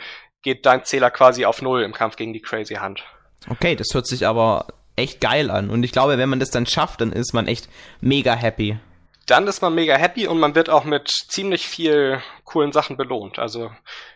[0.43, 3.05] geht dein Zähler quasi auf Null im Kampf gegen die Crazy Hand.
[3.51, 5.71] Okay, das hört sich aber echt geil an.
[5.71, 7.69] Und ich glaube, wenn man das dann schafft, dann ist man echt
[8.01, 8.79] mega happy.
[9.27, 13.39] Dann ist man mega happy und man wird auch mit ziemlich viel coolen Sachen belohnt.
[13.39, 13.71] Also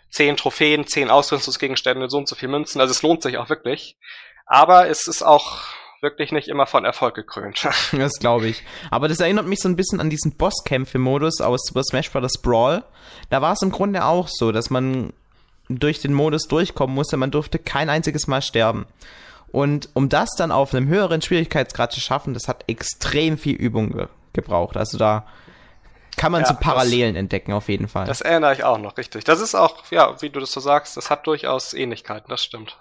[0.09, 2.81] zehn Trophäen, zehn Ausrüstungsgegenstände, so und so viel Münzen.
[2.81, 3.97] Also es lohnt sich auch wirklich.
[4.47, 5.65] Aber es ist auch
[6.03, 7.67] wirklich nicht immer von Erfolg gekrönt.
[7.93, 8.63] das glaube ich.
[8.91, 12.39] Aber das erinnert mich so ein bisschen an diesen Bosskämpfe-Modus aus Super Smash Bros.
[12.43, 12.85] Brawl.
[13.31, 15.13] Da war es im Grunde auch so, dass man
[15.69, 17.17] durch den Modus durchkommen musste.
[17.17, 18.87] Man durfte kein einziges Mal sterben.
[19.53, 23.93] Und um das dann auf einem höheren Schwierigkeitsgrad zu schaffen, das hat extrem viel Übung
[23.93, 24.79] ge gebraucht.
[24.79, 25.27] Also da
[26.17, 28.07] kann man ja, so Parallelen das, entdecken, auf jeden Fall.
[28.07, 29.25] Das erinnere ich auch noch, richtig.
[29.25, 32.79] Das ist auch, ja, wie du das so sagst, das hat durchaus Ähnlichkeiten, das stimmt.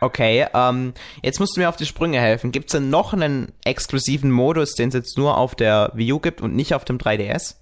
[0.00, 2.52] Okay, ähm, jetzt musst du mir auf die Sprünge helfen.
[2.52, 6.20] Gibt es denn noch einen exklusiven Modus, den es jetzt nur auf der Wii U
[6.20, 7.56] gibt und nicht auf dem 3DS?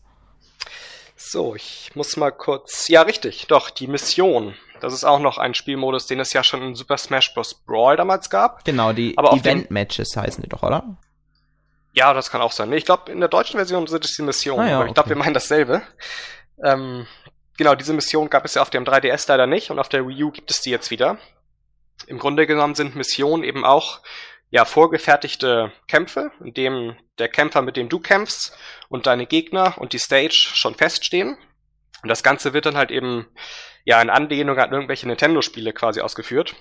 [1.17, 2.89] So, ich muss mal kurz.
[2.89, 4.55] Ja, richtig, doch, die Mission.
[4.81, 7.55] Das ist auch noch ein Spielmodus, den es ja schon in Super Smash Bros.
[7.55, 8.65] Brawl damals gab.
[8.65, 10.97] Genau, die Event-Matches heißen die doch, oder?
[11.93, 12.73] Ja, das kann auch sein.
[12.73, 14.67] Ich glaube, in der deutschen Version sind es die Missionen.
[14.67, 15.83] Ah, ja, aber ich glaube, wir meinen dasselbe.
[16.63, 17.07] Ähm,
[17.57, 20.25] genau, diese Mission gab es ja auf dem 3DS leider nicht und auf der Wii
[20.25, 21.19] U gibt es die jetzt wieder.
[22.07, 24.03] Im Grunde genommen sind Missionen eben auch
[24.51, 28.57] ja vorgefertigte Kämpfe, in dem der Kämpfer, mit dem du kämpfst
[28.89, 31.37] und deine Gegner und die Stage schon feststehen.
[32.03, 33.27] Und das Ganze wird dann halt eben
[33.85, 36.55] ja in Anlehnung an irgendwelche Nintendo-Spiele quasi ausgeführt.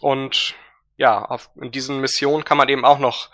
[0.00, 0.54] Und
[0.96, 3.30] ja, auf, in diesen Missionen kann man eben auch noch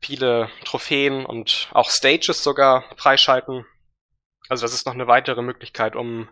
[0.00, 3.66] viele Trophäen und auch Stages sogar freischalten.
[4.48, 6.28] Also das ist noch eine weitere Möglichkeit, um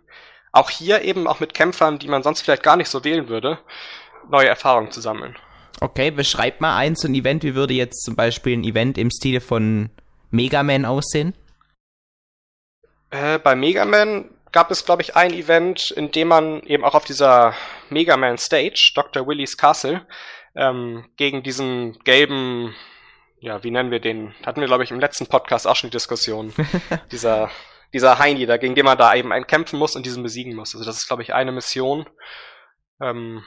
[0.50, 3.58] auch hier eben auch mit Kämpfern, die man sonst vielleicht gar nicht so wählen würde,
[4.30, 5.36] neue Erfahrungen zu sammeln.
[5.80, 7.42] Okay, beschreib mal eins so ein Event.
[7.42, 9.90] Wie würde jetzt zum Beispiel ein Event im Stile von
[10.30, 11.34] Mega Man aussehen?
[13.10, 16.94] Äh, bei Mega Man gab es, glaube ich, ein Event, in dem man eben auch
[16.94, 17.54] auf dieser
[17.90, 19.26] Mega Man Stage, Dr.
[19.26, 20.06] Willys Castle,
[20.54, 22.74] ähm, gegen diesen gelben,
[23.40, 24.34] ja, wie nennen wir den?
[24.46, 26.52] Hatten wir, glaube ich, im letzten Podcast auch schon die Diskussion.
[27.10, 27.50] dieser,
[27.92, 30.74] dieser Heini, da, gegen den man da eben einen kämpfen muss und diesen besiegen muss.
[30.74, 32.06] Also das ist, glaube ich, eine Mission.
[33.00, 33.42] Ähm,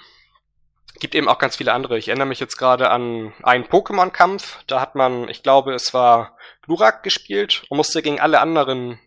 [1.00, 1.98] gibt eben auch ganz viele andere.
[1.98, 4.64] Ich erinnere mich jetzt gerade an einen Pokémon-Kampf.
[4.68, 9.00] Da hat man, ich glaube, es war Glurak gespielt und musste gegen alle anderen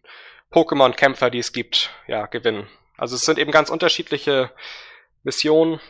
[0.51, 2.69] Pokémon-Kämpfer, die es gibt, ja, gewinnen.
[2.97, 4.51] Also es sind eben ganz unterschiedliche
[5.23, 5.81] Missionen.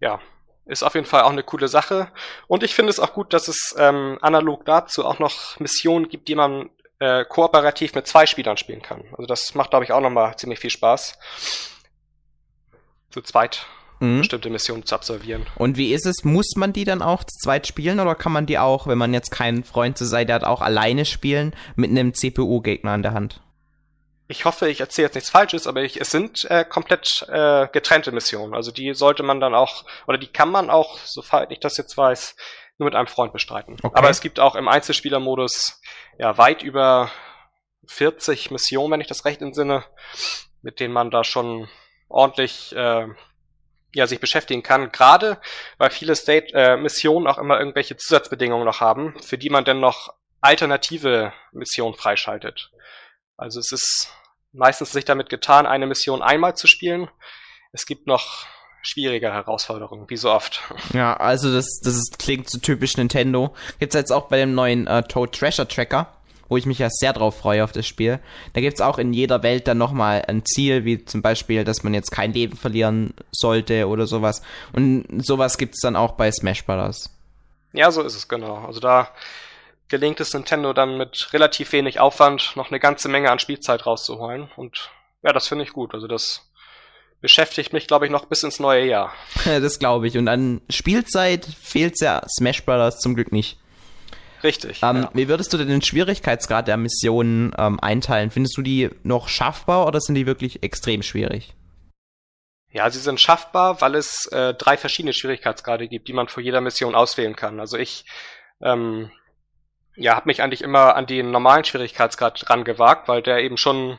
[0.00, 0.20] Ja,
[0.66, 2.12] ist auf jeden Fall auch eine coole Sache.
[2.46, 6.28] Und ich finde es auch gut, dass es ähm, analog dazu auch noch Missionen gibt,
[6.28, 9.04] die man äh, kooperativ mit zwei Spielern spielen kann.
[9.12, 11.18] Also das macht, glaube ich, auch nochmal ziemlich viel Spaß.
[13.10, 13.66] Zu zweit
[14.00, 14.18] mhm.
[14.18, 15.46] bestimmte Missionen zu absolvieren.
[15.56, 16.24] Und wie ist es?
[16.24, 19.14] Muss man die dann auch zu zweit spielen oder kann man die auch, wenn man
[19.14, 23.40] jetzt kein Freund zu sein hat, auch alleine spielen mit einem CPU-Gegner in der Hand?
[24.28, 28.12] Ich hoffe, ich erzähle jetzt nichts Falsches, aber ich, es sind äh, komplett äh, getrennte
[28.12, 28.54] Missionen.
[28.54, 31.96] Also die sollte man dann auch, oder die kann man auch, soweit ich das jetzt
[31.96, 32.36] weiß,
[32.78, 33.76] nur mit einem Freund bestreiten.
[33.82, 33.98] Okay.
[33.98, 35.80] Aber es gibt auch im Einzelspielermodus
[36.16, 37.10] ja weit über
[37.88, 39.84] 40 Missionen, wenn ich das recht entsinne,
[40.62, 41.68] mit denen man da schon
[42.08, 43.08] ordentlich äh,
[43.94, 45.40] ja, sich beschäftigen kann, gerade
[45.78, 50.14] weil viele State-Missionen äh, auch immer irgendwelche Zusatzbedingungen noch haben, für die man dann noch
[50.40, 52.70] alternative Missionen freischaltet.
[53.36, 54.12] Also es ist
[54.52, 57.08] meistens sich damit getan, eine Mission einmal zu spielen.
[57.72, 58.46] Es gibt noch
[58.82, 60.62] schwierige Herausforderungen, wie so oft.
[60.92, 63.54] Ja, also das, das ist, klingt so typisch Nintendo.
[63.78, 66.19] Gibt's jetzt auch bei dem neuen äh, Toad Treasure Tracker
[66.50, 68.18] wo ich mich ja sehr drauf freue auf das Spiel.
[68.52, 71.94] Da gibt's auch in jeder Welt dann nochmal ein Ziel, wie zum Beispiel, dass man
[71.94, 74.42] jetzt kein Leben verlieren sollte oder sowas.
[74.72, 77.08] Und sowas gibt's dann auch bei Smash Bros.
[77.72, 78.64] Ja, so ist es genau.
[78.66, 79.08] Also da
[79.88, 84.50] gelingt es Nintendo dann mit relativ wenig Aufwand noch eine ganze Menge an Spielzeit rauszuholen.
[84.56, 84.90] Und
[85.22, 85.94] ja, das finde ich gut.
[85.94, 86.50] Also das
[87.20, 89.14] beschäftigt mich, glaube ich, noch bis ins neue Jahr.
[89.44, 90.18] das glaube ich.
[90.18, 92.98] Und an Spielzeit fehlt ja Smash Bros.
[92.98, 93.56] zum Glück nicht.
[94.42, 94.80] Richtig.
[94.82, 95.10] Ähm, ja.
[95.12, 98.30] Wie würdest du denn den Schwierigkeitsgrad der Missionen ähm, einteilen?
[98.30, 101.54] Findest du die noch schaffbar oder sind die wirklich extrem schwierig?
[102.72, 106.60] Ja, sie sind schaffbar, weil es äh, drei verschiedene Schwierigkeitsgrade gibt, die man vor jeder
[106.60, 107.58] Mission auswählen kann.
[107.58, 108.04] Also ich
[108.62, 109.10] ähm,
[109.96, 113.98] ja, habe mich eigentlich immer an den normalen Schwierigkeitsgrad dran gewagt, weil der eben schon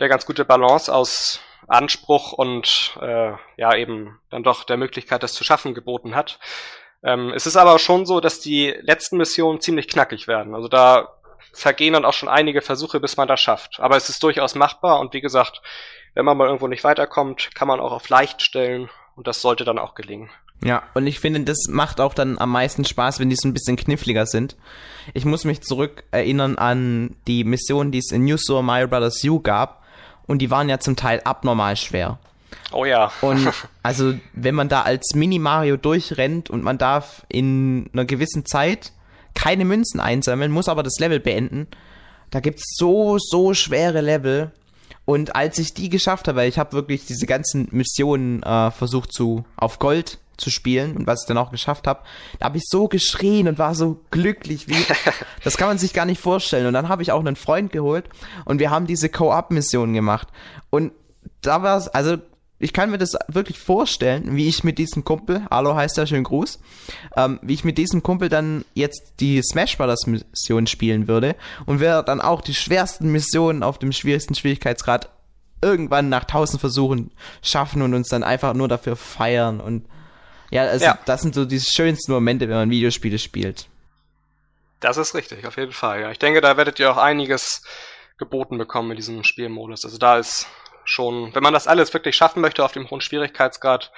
[0.00, 5.34] der ganz gute Balance aus Anspruch und äh, ja eben dann doch der Möglichkeit, das
[5.34, 6.38] zu schaffen, geboten hat.
[7.04, 10.54] Ähm, es ist aber schon so, dass die letzten Missionen ziemlich knackig werden.
[10.54, 11.14] Also da
[11.52, 13.78] vergehen dann auch schon einige Versuche, bis man das schafft.
[13.78, 15.62] Aber es ist durchaus machbar und wie gesagt,
[16.14, 19.64] wenn man mal irgendwo nicht weiterkommt, kann man auch auf leicht stellen und das sollte
[19.64, 20.30] dann auch gelingen.
[20.62, 23.52] Ja, und ich finde, das macht auch dann am meisten Spaß, wenn die so ein
[23.52, 24.56] bisschen kniffliger sind.
[25.12, 29.22] Ich muss mich zurück erinnern an die Missionen, die es in New Super Mario Bros.
[29.24, 29.82] U gab.
[30.26, 32.18] Und die waren ja zum Teil abnormal schwer.
[32.72, 33.12] Oh ja.
[33.20, 38.92] Und also, wenn man da als Mini-Mario durchrennt und man darf in einer gewissen Zeit
[39.34, 41.66] keine Münzen einsammeln, muss aber das Level beenden,
[42.30, 44.52] da gibt's so, so schwere Level.
[45.04, 49.12] Und als ich die geschafft habe, weil ich habe wirklich diese ganzen Missionen äh, versucht
[49.12, 52.00] zu auf Gold zu spielen und was ich dann auch geschafft habe,
[52.38, 54.84] da habe ich so geschrien und war so glücklich, wie
[55.44, 56.66] das kann man sich gar nicht vorstellen.
[56.66, 58.08] Und dann habe ich auch einen Freund geholt
[58.44, 60.28] und wir haben diese Co-op-Mission gemacht.
[60.70, 60.92] Und
[61.42, 62.16] da war es, also
[62.58, 66.24] ich kann mir das wirklich vorstellen, wie ich mit diesem Kumpel, Hallo heißt er, schönen
[66.24, 66.60] Gruß,
[67.16, 71.34] ähm, wie ich mit diesem Kumpel dann jetzt die Smash Brothers Mission spielen würde
[71.66, 75.10] und wir dann auch die schwersten Missionen auf dem schwierigsten Schwierigkeitsgrad
[75.62, 77.10] irgendwann nach tausend Versuchen
[77.42, 79.86] schaffen und uns dann einfach nur dafür feiern und
[80.50, 80.98] ja, also ja.
[81.04, 83.66] das sind so die schönsten Momente, wenn man Videospiele spielt.
[84.78, 86.02] Das ist richtig, auf jeden Fall.
[86.02, 86.10] Ja.
[86.10, 87.62] Ich denke, da werdet ihr auch einiges
[88.18, 89.84] geboten bekommen in diesem Spielmodus.
[89.84, 90.46] Also da ist
[90.84, 93.92] schon, wenn man das alles wirklich schaffen möchte auf dem hohen Schwierigkeitsgrad,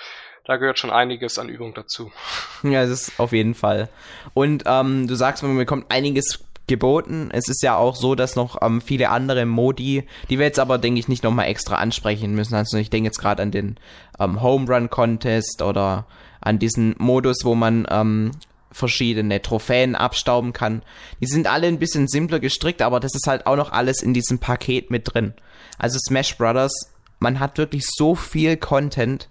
[0.44, 2.12] da gehört schon einiges an Übung dazu.
[2.62, 3.88] Ja, das ist auf jeden Fall.
[4.34, 7.28] Und ähm, du sagst, man bekommt einiges geboten.
[7.32, 10.78] Es ist ja auch so, dass noch ähm, viele andere Modi, die wir jetzt aber,
[10.78, 12.54] denke ich, nicht nochmal extra ansprechen müssen.
[12.54, 13.76] Also ich denke jetzt gerade an den
[14.18, 16.06] ähm, Home Run Contest oder
[16.40, 18.32] an diesen Modus, wo man ähm,
[18.72, 20.82] verschiedene Trophäen abstauben kann.
[21.20, 24.12] Die sind alle ein bisschen simpler gestrickt, aber das ist halt auch noch alles in
[24.12, 25.34] diesem Paket mit drin.
[25.78, 29.28] Also Smash Brothers, man hat wirklich so viel Content,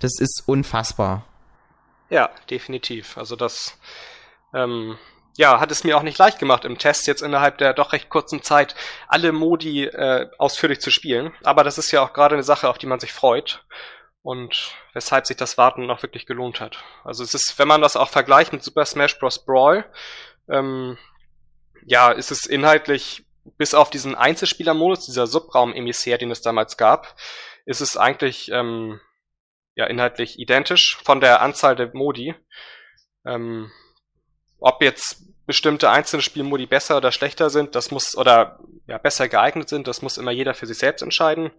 [0.00, 1.24] das ist unfassbar.
[2.10, 3.16] Ja, definitiv.
[3.16, 3.78] Also das
[4.54, 4.98] ähm,
[5.36, 8.10] ja, hat es mir auch nicht leicht gemacht im Test jetzt innerhalb der doch recht
[8.10, 8.74] kurzen Zeit
[9.08, 11.32] alle Modi äh, ausführlich zu spielen.
[11.42, 13.64] Aber das ist ja auch gerade eine Sache, auf die man sich freut
[14.22, 16.84] und weshalb sich das Warten noch wirklich gelohnt hat.
[17.02, 19.44] Also es ist, wenn man das auch vergleicht mit Super Smash Bros.
[19.44, 19.84] Brawl,
[20.48, 20.98] ähm,
[21.84, 27.16] ja, ist es inhaltlich bis auf diesen Einzelspielermodus, dieser Subraum-Emissär, den es damals gab,
[27.66, 29.00] ist es eigentlich ähm,
[29.74, 32.34] ja inhaltlich identisch von der Anzahl der Modi.
[33.24, 33.70] Ähm,
[34.58, 39.68] ob jetzt bestimmte einzelne Spielmodi besser oder schlechter sind, das muss oder ja besser geeignet
[39.68, 41.50] sind, das muss immer jeder für sich selbst entscheiden.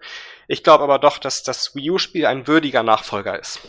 [0.47, 3.59] Ich glaube aber doch, dass das Wii U-Spiel ein würdiger Nachfolger ist.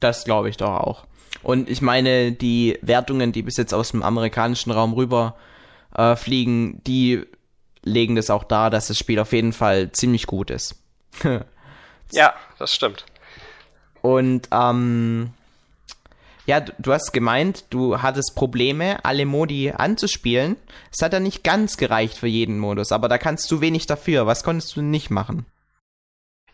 [0.00, 1.06] Das glaube ich doch auch.
[1.42, 5.36] Und ich meine, die Wertungen, die bis jetzt aus dem amerikanischen Raum rüber
[5.94, 7.26] äh, fliegen, die
[7.86, 10.74] legen das auch dar, dass das Spiel auf jeden Fall ziemlich gut ist.
[12.12, 13.06] ja, das stimmt.
[14.02, 15.32] Und ähm,
[16.44, 20.56] ja, du, du hast gemeint, du hattest Probleme, alle Modi anzuspielen.
[20.92, 24.26] Es hat ja nicht ganz gereicht für jeden Modus, aber da kannst du wenig dafür.
[24.26, 25.46] Was konntest du nicht machen?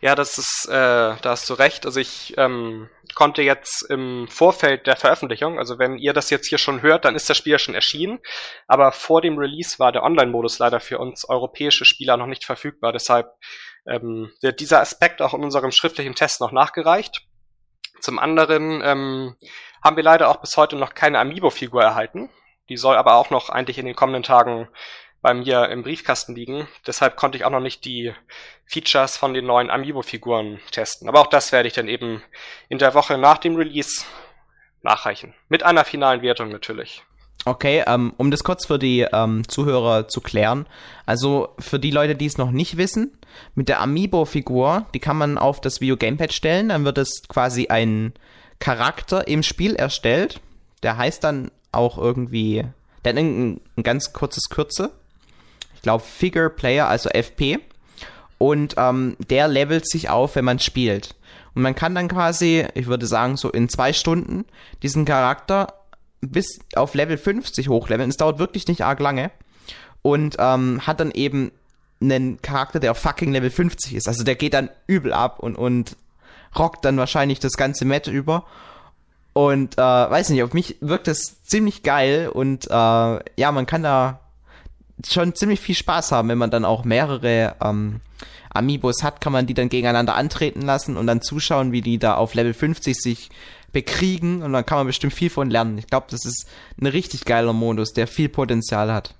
[0.01, 1.85] Ja, das ist, äh, da hast du recht.
[1.85, 6.57] Also ich ähm, konnte jetzt im Vorfeld der Veröffentlichung, also wenn ihr das jetzt hier
[6.57, 8.19] schon hört, dann ist das Spiel ja schon erschienen.
[8.67, 12.93] Aber vor dem Release war der Online-Modus leider für uns europäische Spieler noch nicht verfügbar.
[12.93, 13.27] Deshalb
[13.87, 17.27] ähm, wird dieser Aspekt auch in unserem schriftlichen Test noch nachgereicht.
[17.99, 19.35] Zum anderen ähm,
[19.83, 22.29] haben wir leider auch bis heute noch keine Amiibo-Figur erhalten.
[22.69, 24.69] Die soll aber auch noch eigentlich in den kommenden Tagen
[25.23, 26.67] bei mir im Briefkasten liegen.
[26.85, 28.13] Deshalb konnte ich auch noch nicht die
[28.65, 31.07] Features von den neuen Amiibo-Figuren testen.
[31.07, 32.21] Aber auch das werde ich dann eben
[32.67, 34.03] in der Woche nach dem Release
[34.81, 35.33] nachreichen.
[35.47, 37.03] Mit einer finalen Wertung natürlich.
[37.45, 40.65] Okay, ähm, um das kurz für die ähm, Zuhörer zu klären.
[41.05, 43.17] Also für die Leute, die es noch nicht wissen,
[43.55, 46.69] mit der Amiibo-Figur, die kann man auf das Video Gamepad stellen.
[46.69, 48.13] Dann wird es quasi ein
[48.59, 50.41] Charakter im Spiel erstellt.
[50.83, 52.65] Der heißt dann auch irgendwie,
[53.05, 54.91] hat ein, ein ganz kurzes Kürze.
[55.83, 57.59] Glaube Figure Player, also FP.
[58.39, 61.15] Und ähm, der levelt sich auf, wenn man spielt.
[61.53, 64.45] Und man kann dann quasi, ich würde sagen, so in zwei Stunden
[64.81, 65.73] diesen Charakter
[66.21, 68.09] bis auf Level 50 hochleveln.
[68.09, 69.31] Es dauert wirklich nicht arg lange.
[70.01, 71.51] Und ähm, hat dann eben
[72.01, 74.07] einen Charakter, der auf fucking Level 50 ist.
[74.07, 75.95] Also der geht dann übel ab und, und
[76.57, 78.45] rockt dann wahrscheinlich das ganze Match über.
[79.33, 83.81] Und äh, weiß nicht, auf mich wirkt das ziemlich geil und äh, ja, man kann
[83.81, 84.19] da
[85.07, 88.01] schon ziemlich viel Spaß haben, wenn man dann auch mehrere ähm,
[88.53, 92.15] Amiibos hat, kann man die dann gegeneinander antreten lassen und dann zuschauen, wie die da
[92.15, 93.29] auf Level 50 sich
[93.71, 95.77] bekriegen und dann kann man bestimmt viel von lernen.
[95.77, 96.47] Ich glaube, das ist
[96.79, 99.15] ein richtig geiler Modus, der viel Potenzial hat.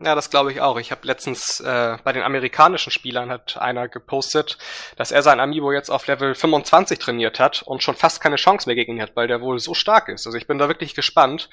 [0.00, 0.78] Ja, das glaube ich auch.
[0.78, 4.58] Ich habe letztens äh, bei den amerikanischen Spielern hat einer gepostet,
[4.96, 8.68] dass er sein Amiibo jetzt auf Level 25 trainiert hat und schon fast keine Chance
[8.68, 10.26] mehr gegen ihn hat, weil der wohl so stark ist.
[10.26, 11.50] Also ich bin da wirklich gespannt,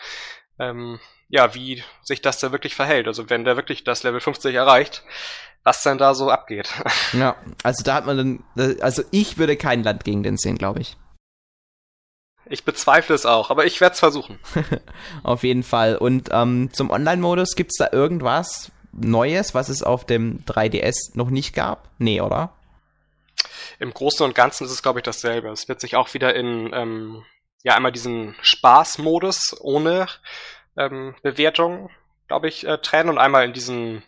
[0.59, 3.07] ähm, ja, wie sich das da wirklich verhält.
[3.07, 5.03] Also wenn der wirklich das Level 50 erreicht,
[5.63, 6.69] was denn da so abgeht.
[7.13, 10.81] Ja, also da hat man dann, also ich würde kein Land gegen den sehen, glaube
[10.81, 10.97] ich.
[12.47, 14.39] Ich bezweifle es auch, aber ich werde es versuchen.
[15.23, 15.97] auf jeden Fall.
[15.97, 21.55] Und ähm, zum Online-Modus gibt's da irgendwas Neues, was es auf dem 3DS noch nicht
[21.55, 21.89] gab?
[21.97, 22.53] Nee, oder?
[23.79, 25.49] Im Großen und Ganzen ist es, glaube ich, dasselbe.
[25.49, 27.23] Es wird sich auch wieder in ähm,
[27.63, 30.07] ja einmal diesen Spaß-Modus ohne
[30.77, 31.89] ähm, Bewertung,
[32.27, 34.03] glaube ich, äh, trennen und einmal in diesen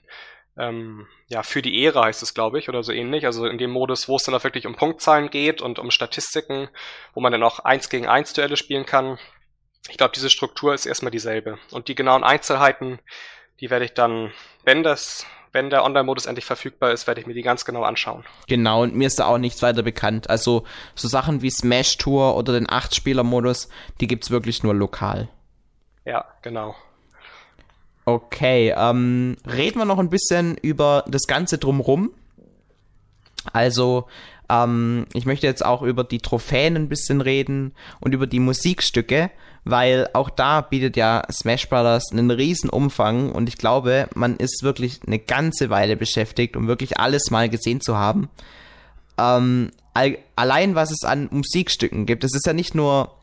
[0.58, 3.26] ähm, ja, für die Ehre heißt es, glaube ich, oder so ähnlich.
[3.26, 6.70] Also in dem Modus, wo es dann auch wirklich um Punktzahlen geht und um Statistiken,
[7.14, 9.20] wo man dann auch eins gegen eins Duelle spielen kann.
[9.90, 11.60] Ich glaube, diese Struktur ist erstmal dieselbe.
[11.72, 13.00] Und die genauen Einzelheiten,
[13.60, 14.32] die werde ich dann,
[14.64, 18.26] wenn das, wenn der Online-Modus endlich verfügbar ist, werde ich mir die ganz genau anschauen.
[18.48, 20.30] Genau, und mir ist da auch nichts weiter bekannt.
[20.30, 20.64] Also
[20.96, 23.70] so Sachen wie Smash Tour oder den 8-Spieler-Modus,
[24.02, 25.30] die gibt's wirklich nur lokal.
[26.08, 26.74] Ja, genau.
[28.06, 32.12] Okay, ähm, reden wir noch ein bisschen über das Ganze drumrum.
[33.52, 34.08] Also,
[34.48, 39.30] ähm, ich möchte jetzt auch über die Trophäen ein bisschen reden und über die Musikstücke,
[39.66, 44.64] weil auch da bietet ja Smash Brothers einen riesen Umfang und ich glaube, man ist
[44.64, 48.30] wirklich eine ganze Weile beschäftigt, um wirklich alles mal gesehen zu haben.
[49.18, 53.14] Ähm, all, allein was es an Musikstücken gibt, es ist ja nicht nur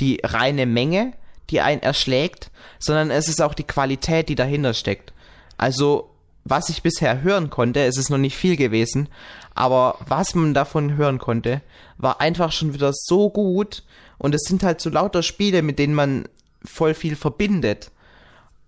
[0.00, 1.12] die reine Menge,
[1.52, 5.12] die einen erschlägt, sondern es ist auch die Qualität, die dahinter steckt.
[5.56, 6.10] Also,
[6.44, 9.08] was ich bisher hören konnte, es ist noch nicht viel gewesen,
[9.54, 11.60] aber was man davon hören konnte,
[11.98, 13.84] war einfach schon wieder so gut
[14.18, 16.28] und es sind halt so lauter Spiele, mit denen man
[16.64, 17.90] voll viel verbindet.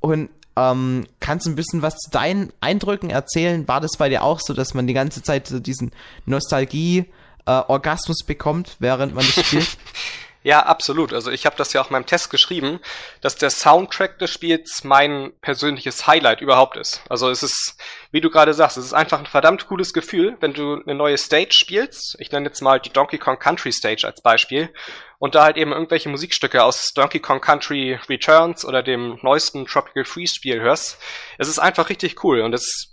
[0.01, 3.67] Und ähm, kannst du ein bisschen was zu deinen Eindrücken erzählen?
[3.67, 5.91] War das bei dir auch so, dass man die ganze Zeit so diesen
[6.27, 9.77] Nostalgie-Orgasmus äh, bekommt, während man das spielt?
[10.45, 11.15] Ja, absolut.
[11.15, 12.79] Also ich habe das ja auch in meinem Test geschrieben,
[13.23, 17.03] dass der Soundtrack des Spiels mein persönliches Highlight überhaupt ist.
[17.09, 17.79] Also es ist,
[18.11, 21.17] wie du gerade sagst, es ist einfach ein verdammt cooles Gefühl, wenn du eine neue
[21.17, 22.17] Stage spielst.
[22.21, 24.69] Ich nenne jetzt mal die Donkey Kong Country Stage als Beispiel.
[25.19, 30.05] Und da halt eben irgendwelche Musikstücke aus Donkey Kong Country Returns oder dem neuesten Tropical
[30.05, 30.99] Freeze Spiel hörst.
[31.39, 32.93] Es ist einfach richtig cool und es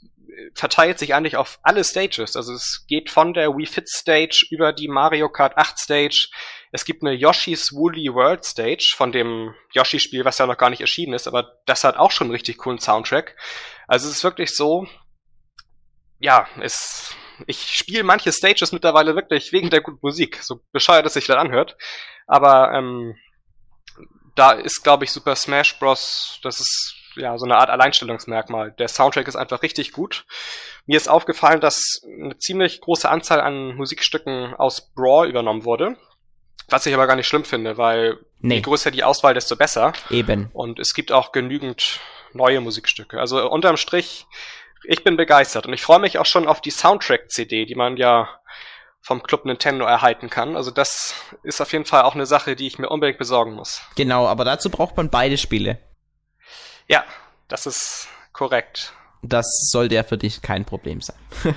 [0.54, 2.38] verteilt sich eigentlich auf alle Stages.
[2.38, 6.30] Also es geht von der Wii Fit Stage über die Mario Kart 8 Stage
[6.71, 10.81] es gibt eine Yoshi's Woolly World Stage von dem Yoshi-Spiel, was ja noch gar nicht
[10.81, 13.36] erschienen ist, aber das hat auch schon einen richtig coolen Soundtrack.
[13.88, 14.88] Also es ist wirklich so,
[16.19, 17.13] ja, es,
[17.47, 21.38] ich spiele manche Stages mittlerweile wirklich wegen der guten Musik, so bescheuert es sich dann
[21.38, 21.75] anhört.
[22.27, 23.17] Aber ähm,
[24.36, 26.39] da ist, glaube ich, Super Smash Bros.
[26.43, 28.71] Das ist ja so eine Art Alleinstellungsmerkmal.
[28.71, 30.25] Der Soundtrack ist einfach richtig gut.
[30.86, 35.97] Mir ist aufgefallen, dass eine ziemlich große Anzahl an Musikstücken aus Brawl übernommen wurde.
[36.69, 38.56] Was ich aber gar nicht schlimm finde, weil nee.
[38.56, 39.93] je größer die Auswahl, desto besser.
[40.10, 40.50] Eben.
[40.54, 42.00] Und es gibt auch genügend
[42.34, 43.19] neue Musikstücke.
[43.19, 44.26] Also unterm Strich,
[44.84, 48.30] ich bin begeistert und ich freue mich auch schon auf die Soundtrack-CD, die man ja
[49.02, 50.56] vom Club Nintendo erhalten kann.
[50.56, 53.82] Also das ist auf jeden Fall auch eine Sache, die ich mir unbedingt besorgen muss.
[53.95, 55.80] Genau, aber dazu braucht man beide Spiele.
[56.88, 57.04] Ja,
[57.47, 58.93] das ist korrekt.
[59.24, 61.17] Das sollte ja für dich kein Problem sein.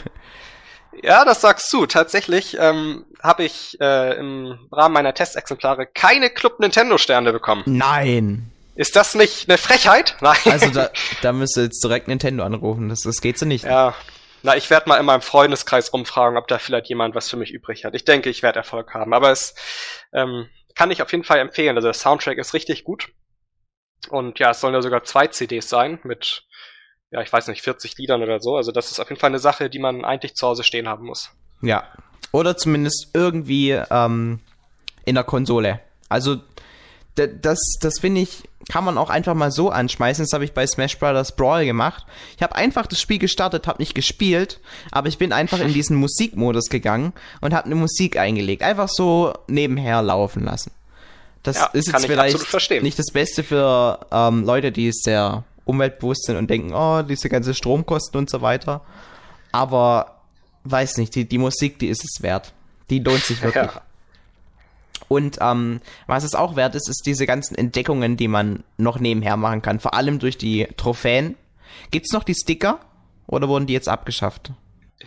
[1.02, 1.86] Ja, das sagst du.
[1.86, 7.62] Tatsächlich ähm, habe ich äh, im Rahmen meiner Testexemplare keine Club Nintendo Sterne bekommen.
[7.66, 8.50] Nein.
[8.76, 10.16] Ist das nicht eine Frechheit?
[10.20, 10.36] Nein.
[10.44, 10.90] Also da,
[11.22, 12.88] da müsst ihr jetzt direkt Nintendo anrufen.
[12.88, 13.64] Das, das geht so nicht.
[13.64, 13.94] Ja.
[14.42, 17.50] Na, ich werde mal in meinem Freundeskreis rumfragen, ob da vielleicht jemand was für mich
[17.50, 17.94] übrig hat.
[17.94, 19.14] Ich denke, ich werde Erfolg haben.
[19.14, 19.54] Aber es
[20.12, 21.76] ähm, kann ich auf jeden Fall empfehlen.
[21.76, 23.08] Also der Soundtrack ist richtig gut.
[24.10, 26.44] Und ja, es sollen ja sogar zwei CDs sein mit
[27.14, 28.56] ja, ich weiß nicht, 40 Liedern oder so.
[28.56, 31.06] Also das ist auf jeden Fall eine Sache, die man eigentlich zu Hause stehen haben
[31.06, 31.30] muss.
[31.62, 31.84] Ja.
[32.32, 34.40] Oder zumindest irgendwie ähm,
[35.04, 35.78] in der Konsole.
[36.08, 36.38] Also
[37.14, 40.24] das, das finde ich, kann man auch einfach mal so anschmeißen.
[40.24, 41.30] Das habe ich bei Smash Bros.
[41.30, 42.04] Brawl gemacht.
[42.36, 44.58] Ich habe einfach das Spiel gestartet, habe nicht gespielt,
[44.90, 48.64] aber ich bin einfach in diesen Musikmodus gegangen und habe eine Musik eingelegt.
[48.64, 50.72] Einfach so nebenher laufen lassen.
[51.44, 56.36] Das ja, ist jetzt vielleicht nicht das Beste für ähm, Leute, die sehr umweltbewusst sind
[56.36, 58.82] und denken, oh, diese ganze Stromkosten und so weiter.
[59.52, 60.20] Aber
[60.64, 62.52] weiß nicht, die, die Musik, die ist es wert.
[62.90, 63.72] Die lohnt sich wirklich.
[63.72, 63.82] Ja.
[65.08, 69.36] Und ähm, was es auch wert ist, ist diese ganzen Entdeckungen, die man noch nebenher
[69.36, 69.80] machen kann.
[69.80, 71.36] Vor allem durch die Trophäen.
[71.90, 72.80] Gibt's noch die Sticker
[73.26, 74.52] oder wurden die jetzt abgeschafft?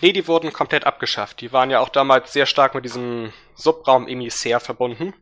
[0.01, 1.41] Nee, die wurden komplett abgeschafft.
[1.41, 5.14] Die waren ja auch damals sehr stark mit diesem Subraum Emissär verbunden.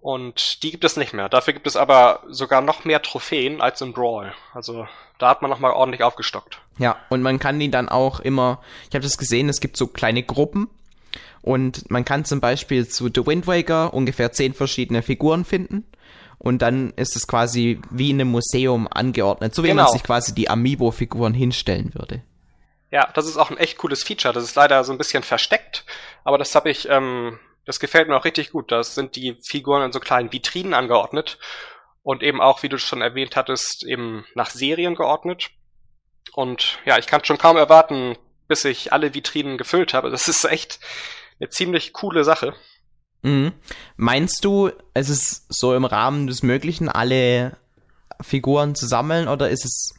[0.00, 1.28] Und die gibt es nicht mehr.
[1.28, 4.32] Dafür gibt es aber sogar noch mehr Trophäen als im Brawl.
[4.54, 4.86] Also
[5.18, 6.60] da hat man nochmal ordentlich aufgestockt.
[6.78, 9.88] Ja, und man kann die dann auch immer, ich habe das gesehen, es gibt so
[9.88, 10.68] kleine Gruppen
[11.42, 15.84] und man kann zum Beispiel zu The Wind Waker ungefähr zehn verschiedene Figuren finden.
[16.38, 19.84] Und dann ist es quasi wie in einem Museum angeordnet, so wie genau.
[19.84, 22.22] man sich quasi die Amiibo-Figuren hinstellen würde.
[22.92, 24.32] Ja, das ist auch ein echt cooles Feature.
[24.32, 25.84] Das ist leider so ein bisschen versteckt,
[26.22, 28.72] aber das habe ich ähm, das gefällt mir auch richtig gut.
[28.72, 31.38] Das sind die Figuren in so kleinen Vitrinen angeordnet
[32.02, 35.50] und eben auch, wie du schon erwähnt hattest, eben nach Serien geordnet.
[36.32, 38.16] Und ja, ich kann schon kaum erwarten,
[38.48, 40.08] bis ich alle Vitrinen gefüllt habe.
[40.08, 40.80] Das ist echt
[41.38, 42.54] eine ziemlich coole Sache.
[43.20, 43.52] Mhm.
[43.96, 47.58] Meinst du, es ist so im Rahmen des Möglichen, alle
[48.22, 49.94] Figuren zu sammeln oder ist es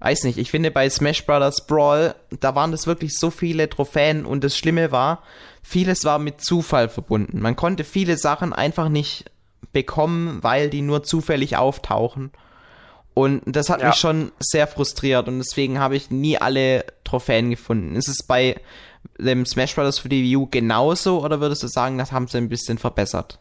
[0.00, 4.24] weiß nicht, ich finde bei Smash Brothers Brawl, da waren das wirklich so viele Trophäen
[4.24, 5.22] und das Schlimme war,
[5.62, 7.40] vieles war mit Zufall verbunden.
[7.40, 9.30] Man konnte viele Sachen einfach nicht
[9.72, 12.32] bekommen, weil die nur zufällig auftauchen.
[13.12, 13.88] Und das hat ja.
[13.88, 17.96] mich schon sehr frustriert und deswegen habe ich nie alle Trophäen gefunden.
[17.96, 18.56] Ist es bei
[19.18, 22.38] dem Smash Brothers für die Wii U genauso oder würdest du sagen, das haben sie
[22.38, 23.38] ein bisschen verbessert?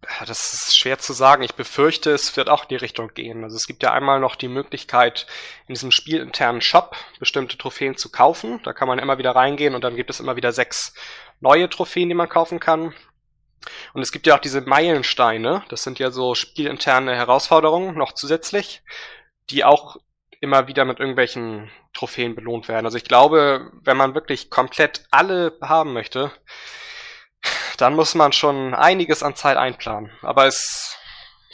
[0.00, 1.42] Das ist schwer zu sagen.
[1.42, 3.42] Ich befürchte, es wird auch in die Richtung gehen.
[3.42, 5.26] Also es gibt ja einmal noch die Möglichkeit,
[5.66, 8.60] in diesem spielinternen Shop bestimmte Trophäen zu kaufen.
[8.62, 10.94] Da kann man immer wieder reingehen und dann gibt es immer wieder sechs
[11.40, 12.94] neue Trophäen, die man kaufen kann.
[13.92, 15.64] Und es gibt ja auch diese Meilensteine.
[15.68, 18.82] Das sind ja so spielinterne Herausforderungen noch zusätzlich,
[19.50, 19.96] die auch
[20.40, 22.86] immer wieder mit irgendwelchen Trophäen belohnt werden.
[22.86, 26.30] Also ich glaube, wenn man wirklich komplett alle haben möchte,
[27.78, 30.10] dann muss man schon einiges an Zeit einplanen.
[30.22, 30.96] Aber es,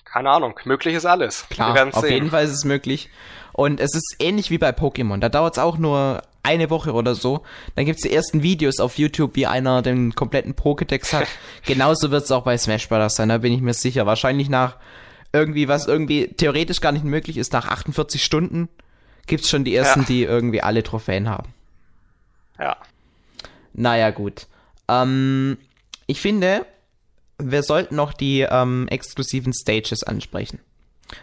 [0.04, 1.46] keine Ahnung, möglich ist alles.
[1.50, 2.12] Klar, auf sehen.
[2.12, 3.10] jeden Fall ist es möglich.
[3.52, 5.20] Und es ist ähnlich wie bei Pokémon.
[5.20, 7.42] Da dauert es auch nur eine Woche oder so.
[7.76, 11.28] Dann gibt es die ersten Videos auf YouTube, wie einer den kompletten Pokédex hat.
[11.66, 13.14] Genauso wird es auch bei Smash Bros.
[13.16, 14.06] sein, da bin ich mir sicher.
[14.06, 14.76] Wahrscheinlich nach
[15.32, 18.68] irgendwie, was irgendwie theoretisch gar nicht möglich ist, nach 48 Stunden
[19.26, 20.06] gibt es schon die ersten, ja.
[20.06, 21.52] die irgendwie alle Trophäen haben.
[22.58, 22.76] Ja.
[23.72, 24.46] Naja, gut.
[24.88, 25.58] Ähm,
[26.06, 26.66] ich finde,
[27.38, 30.60] wir sollten noch die ähm, exklusiven Stages ansprechen.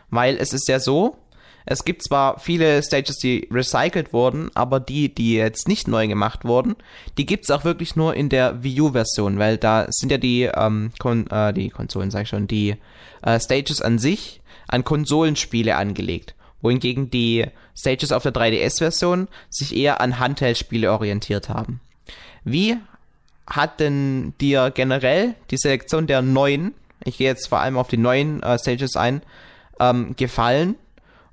[0.09, 1.17] Weil es ist ja so,
[1.65, 6.43] es gibt zwar viele Stages, die recycelt wurden, aber die, die jetzt nicht neu gemacht
[6.43, 6.75] wurden,
[7.17, 10.43] die gibt es auch wirklich nur in der Wii U-Version, weil da sind ja die,
[10.43, 12.75] ähm, Kon äh, die Konsolen, sag ich schon, die
[13.21, 16.33] äh, Stages an sich an Konsolenspiele angelegt.
[16.61, 21.81] Wohingegen die Stages auf der 3DS-Version sich eher an Handheld-Spiele orientiert haben.
[22.43, 22.77] Wie
[23.51, 26.73] hat denn dir generell die Selektion der neuen,
[27.03, 29.21] ich gehe jetzt vor allem auf die neuen äh, Stages ein,
[29.79, 30.75] ähm, gefallen?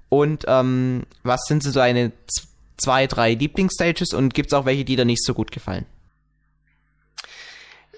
[0.08, 2.12] Und ähm, was sind so deine
[2.78, 5.86] zwei, drei Lieblingsstages und gibt es auch welche, die dir nicht so gut gefallen?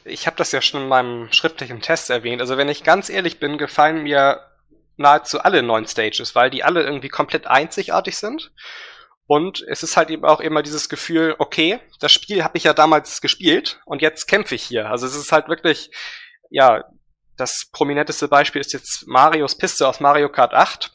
[0.04, 2.40] Ich habe das ja schon in meinem schriftlichen Test erwähnt.
[2.40, 4.40] Also wenn ich ganz ehrlich bin, gefallen mir
[4.96, 8.50] nahezu alle neuen Stages, weil die alle irgendwie komplett einzigartig sind
[9.30, 12.74] und es ist halt eben auch immer dieses Gefühl, okay, das Spiel habe ich ja
[12.74, 14.90] damals gespielt und jetzt kämpfe ich hier.
[14.90, 15.92] Also es ist halt wirklich,
[16.50, 16.82] ja,
[17.36, 20.90] das prominenteste Beispiel ist jetzt Marios Piste aus Mario Kart 8,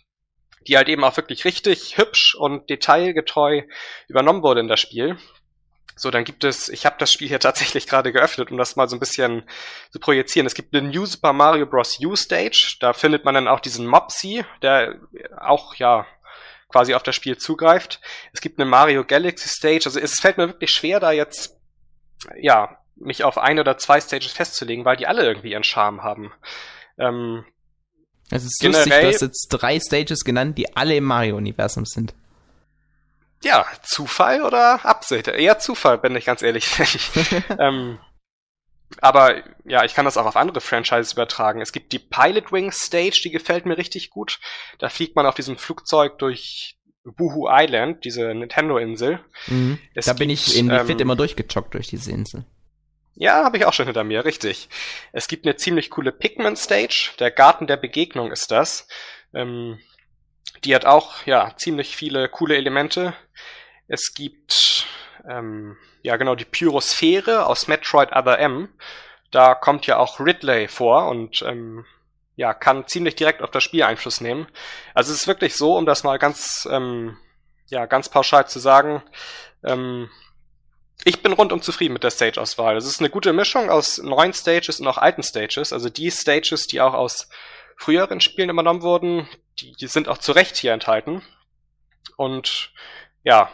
[0.67, 3.61] die halt eben auch wirklich richtig hübsch und detailgetreu
[4.09, 5.17] übernommen wurde in das Spiel.
[5.95, 8.89] So, dann gibt es, ich habe das Spiel hier tatsächlich gerade geöffnet, um das mal
[8.89, 9.49] so ein bisschen
[9.91, 10.45] zu projizieren.
[10.45, 12.01] Es gibt eine New Super Mario Bros.
[12.03, 14.99] U Stage, da findet man dann auch diesen Mopsy, der
[15.37, 16.05] auch ja
[16.75, 18.01] quasi auf das Spiel zugreift.
[18.33, 21.57] Es gibt eine Mario Galaxy Stage, also es fällt mir wirklich schwer, da jetzt,
[22.37, 26.33] ja, mich auf ein oder zwei Stages festzulegen, weil die alle irgendwie ihren Charme haben.
[26.97, 27.45] Ähm,
[28.29, 32.13] es ist generell, lustig, du hast jetzt drei Stages genannt, die alle im Mario-Universum sind.
[33.41, 35.29] Ja, Zufall oder Absicht?
[35.29, 36.67] Eher Zufall, bin ich ganz ehrlich.
[37.57, 37.99] ähm,
[39.01, 41.61] aber ja, ich kann das auch auf andere Franchises übertragen.
[41.61, 44.39] Es gibt die Pilot Wing Stage, die gefällt mir richtig gut.
[44.79, 49.19] Da fliegt man auf diesem Flugzeug durch Boohoo Island, diese Nintendo-Insel.
[49.47, 49.79] Mhm.
[49.93, 52.45] Da bin ich in ähm, Fit immer durchgejoggt durch diese Insel.
[53.15, 54.69] Ja, habe ich auch schon hinter mir, richtig.
[55.13, 58.87] Es gibt eine ziemlich coole Pikmin Stage, der Garten der Begegnung ist das.
[59.33, 59.79] Ähm,
[60.63, 63.13] die hat auch, ja, ziemlich viele coole Elemente.
[63.87, 64.85] Es gibt
[65.29, 68.69] ähm, ja genau die Pyrosphäre aus Metroid Other M.
[69.31, 71.85] Da kommt ja auch Ridley vor und ähm,
[72.35, 74.47] ja, kann ziemlich direkt auf das Spiel Einfluss nehmen.
[74.93, 77.17] Also es ist wirklich so, um das mal ganz, ähm,
[77.67, 79.01] ja, ganz pauschal zu sagen,
[79.63, 80.09] ähm,
[81.03, 82.77] ich bin rundum zufrieden mit der Stage-Auswahl.
[82.77, 85.73] Es ist eine gute Mischung aus neuen Stages und auch alten Stages.
[85.73, 87.29] Also die Stages, die auch aus
[87.77, 89.27] früheren Spielen übernommen wurden,
[89.59, 91.21] die, die sind auch zu Recht hier enthalten.
[92.15, 92.71] Und
[93.23, 93.49] ja,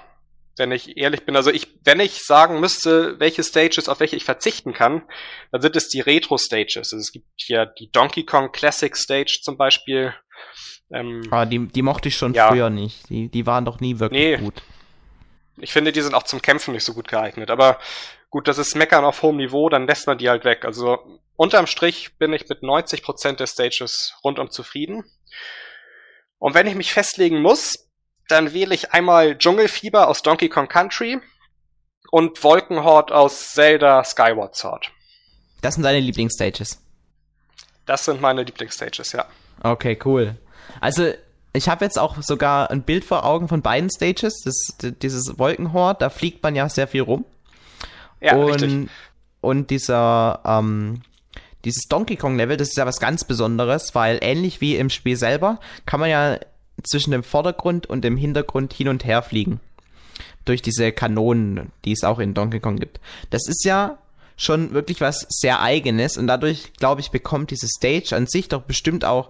[0.58, 1.36] wenn ich ehrlich bin.
[1.36, 5.04] Also ich, wenn ich sagen müsste, welche Stages, auf welche ich verzichten kann,
[5.52, 6.78] dann sind es die Retro-Stages.
[6.78, 10.14] Also es gibt hier die Donkey Kong Classic Stage zum Beispiel.
[10.92, 12.50] Ähm, ah, die, die mochte ich schon ja.
[12.50, 13.10] früher nicht.
[13.10, 14.38] Die, die waren doch nie wirklich nee.
[14.38, 14.62] gut.
[15.58, 17.50] Ich finde, die sind auch zum Kämpfen nicht so gut geeignet.
[17.50, 17.80] Aber
[18.30, 20.66] gut, das ist Meckern auf hohem Niveau, dann lässt man die halt weg.
[20.66, 20.98] Also
[21.36, 25.04] unterm Strich bin ich mit 90% der Stages rundum zufrieden.
[26.40, 27.91] Und wenn ich mich festlegen muss,
[28.28, 31.20] dann wähle ich einmal Dschungelfieber aus Donkey Kong Country
[32.12, 34.92] und Wolkenhort aus Zelda Skyward Sword.
[35.62, 36.82] Das sind deine Lieblingsstages.
[37.86, 39.26] Das sind meine Lieblingsstages, ja.
[39.64, 40.36] Okay, cool.
[40.80, 41.12] Also,
[41.54, 44.42] ich habe jetzt auch sogar ein Bild vor Augen von beiden Stages.
[44.44, 47.26] Das, dieses Wolkenhort, da fliegt man ja sehr viel rum.
[48.22, 48.90] Ja, und, richtig.
[49.42, 51.02] Und dieser, ähm,
[51.66, 55.18] dieses Donkey Kong Level, das ist ja was ganz Besonderes, weil ähnlich wie im Spiel
[55.18, 56.40] selber kann man ja
[56.84, 59.60] zwischen dem Vordergrund und dem Hintergrund hin und her fliegen.
[60.46, 63.00] Durch diese Kanonen, die es auch in Donkey Kong gibt.
[63.30, 63.98] Das ist ja
[64.38, 68.64] schon wirklich was sehr eigenes und dadurch, glaube ich, bekommt diese Stage an sich doch
[68.64, 69.30] bestimmt auch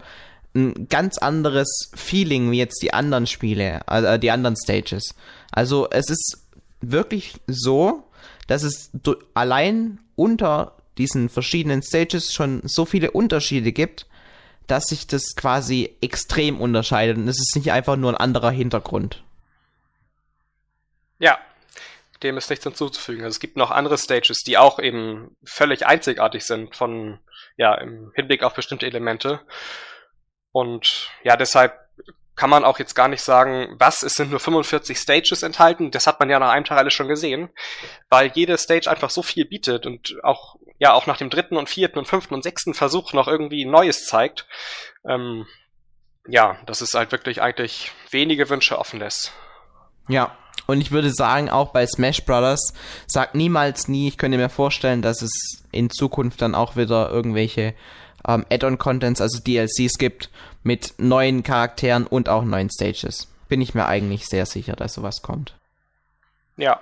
[0.54, 5.16] ein ganz anderes Feeling wie jetzt die anderen Spiele, äh, die anderen Stages.
[5.52, 6.46] Also es ist
[6.82, 8.04] wirklich so,
[8.48, 8.92] dass es
[9.34, 14.08] allein unter diesen verschiedenen Stages schon so viele Unterschiede gibt,
[14.72, 19.22] dass sich das quasi extrem unterscheidet und es ist nicht einfach nur ein anderer Hintergrund.
[21.20, 21.38] Ja,
[22.24, 23.26] dem ist nichts hinzuzufügen.
[23.26, 27.20] Also es gibt noch andere Stages, die auch eben völlig einzigartig sind von,
[27.58, 29.42] ja, im Hinblick auf bestimmte Elemente.
[30.54, 31.78] Und ja, deshalb
[32.42, 36.08] kann man auch jetzt gar nicht sagen, was, es sind nur 45 Stages enthalten, das
[36.08, 37.50] hat man ja nach einem Teil alles schon gesehen,
[38.10, 41.70] weil jede Stage einfach so viel bietet und auch, ja, auch nach dem dritten und
[41.70, 44.48] vierten und fünften und sechsten Versuch noch irgendwie Neues zeigt.
[45.08, 45.46] Ähm,
[46.28, 49.34] ja, dass es halt wirklich eigentlich wenige Wünsche offen lässt.
[50.08, 50.36] Ja,
[50.66, 52.74] und ich würde sagen, auch bei Smash Brothers,
[53.06, 57.76] sagt niemals nie, ich könnte mir vorstellen, dass es in Zukunft dann auch wieder irgendwelche
[58.28, 60.32] ähm, Add-on-Contents, also DLCs gibt
[60.64, 63.28] mit neuen Charakteren und auch neuen Stages.
[63.50, 65.56] Bin ich mir eigentlich sehr sicher, dass sowas kommt.
[66.58, 66.80] Ja.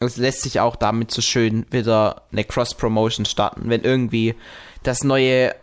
[0.00, 4.34] Es lässt sich auch damit so schön wieder eine Cross-Promotion starten, wenn irgendwie
[4.82, 5.54] das neue,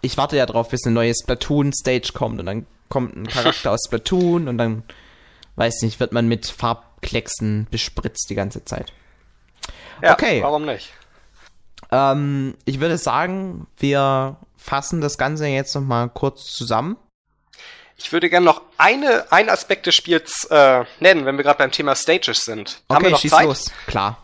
[0.00, 3.84] ich warte ja drauf, bis eine neue Splatoon-Stage kommt und dann kommt ein Charakter aus
[3.86, 4.82] Splatoon und dann,
[5.56, 8.92] weiß nicht, wird man mit Farbklecksen bespritzt die ganze Zeit.
[10.02, 10.42] Ja, okay.
[10.42, 10.92] warum nicht?
[11.90, 16.96] Ähm, ich würde sagen, wir fassen das Ganze jetzt nochmal kurz zusammen.
[17.96, 21.70] Ich würde gerne noch eine, einen Aspekt des Spiels äh, nennen, wenn wir gerade beim
[21.70, 22.82] Thema Stages sind.
[22.88, 23.44] Okay, Haben wir noch schieß Zeit?
[23.44, 23.70] los.
[23.86, 24.18] Klar.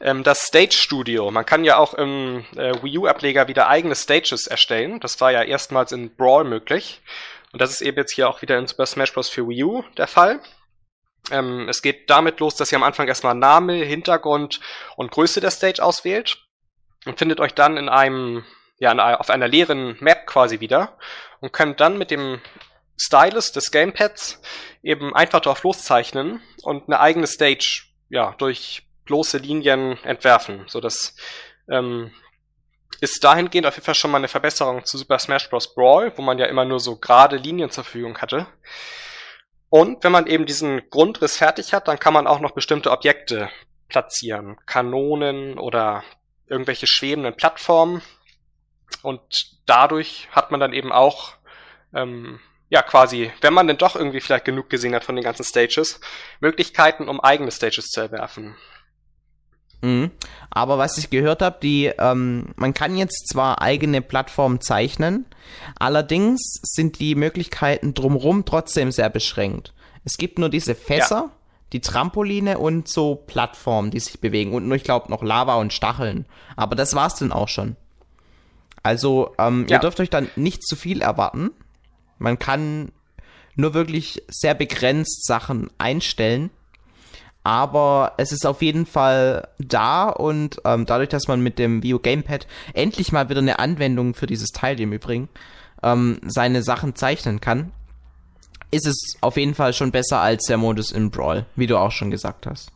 [0.00, 1.30] Ähm, das Stage Studio.
[1.30, 5.00] Man kann ja auch im äh, Wii U-Ableger wieder eigene Stages erstellen.
[5.00, 7.00] Das war ja erstmals in Brawl möglich.
[7.52, 9.28] Und das ist eben jetzt hier auch wieder in Super Smash Bros.
[9.28, 10.40] für Wii U der Fall.
[11.30, 14.60] Ähm, es geht damit los, dass ihr am Anfang erstmal Name, Hintergrund
[14.96, 16.44] und Größe der Stage auswählt
[17.06, 18.44] und findet euch dann in einem,
[18.78, 20.96] ja, auf einer leeren Map quasi wieder
[21.40, 22.40] und könnt dann mit dem
[22.96, 24.40] Stylus des Gamepads
[24.82, 31.16] eben einfach drauf loszeichnen und eine eigene Stage, ja, durch bloße Linien entwerfen, so dass
[31.68, 32.12] ähm,
[33.00, 35.74] ist dahingehend auf jeden Fall schon mal eine Verbesserung zu Super Smash Bros.
[35.74, 38.46] Brawl, wo man ja immer nur so gerade Linien zur Verfügung hatte.
[39.68, 43.50] Und wenn man eben diesen Grundriss fertig hat, dann kann man auch noch bestimmte Objekte
[43.88, 44.56] platzieren.
[44.66, 46.04] Kanonen oder
[46.46, 48.00] irgendwelche schwebenden Plattformen.
[49.04, 49.20] Und
[49.66, 51.34] dadurch hat man dann eben auch,
[51.94, 52.40] ähm,
[52.70, 56.00] ja, quasi, wenn man denn doch irgendwie vielleicht genug gesehen hat von den ganzen Stages,
[56.40, 58.56] Möglichkeiten, um eigene Stages zu erwerfen.
[59.82, 60.10] Mhm.
[60.48, 65.26] Aber was ich gehört habe, die, ähm, man kann jetzt zwar eigene Plattformen zeichnen,
[65.78, 69.74] allerdings sind die Möglichkeiten drumherum trotzdem sehr beschränkt.
[70.04, 71.30] Es gibt nur diese Fässer, ja.
[71.74, 75.74] die Trampoline und so Plattformen, die sich bewegen und nur, ich glaube, noch Lava und
[75.74, 76.24] Stacheln.
[76.56, 77.76] Aber das war's dann auch schon.
[78.84, 79.76] Also, ähm, ja.
[79.76, 81.50] ihr dürft euch dann nicht zu viel erwarten.
[82.18, 82.92] Man kann
[83.56, 86.50] nur wirklich sehr begrenzt Sachen einstellen
[87.44, 91.98] aber es ist auf jeden Fall da und ähm, dadurch, dass man mit dem Vio
[91.98, 95.28] Gamepad endlich mal wieder eine Anwendung für dieses Teil im Übrigen
[95.82, 97.70] ähm, seine Sachen zeichnen kann,
[98.70, 101.92] ist es auf jeden Fall schon besser als der Modus im Brawl, wie du auch
[101.92, 102.72] schon gesagt hast.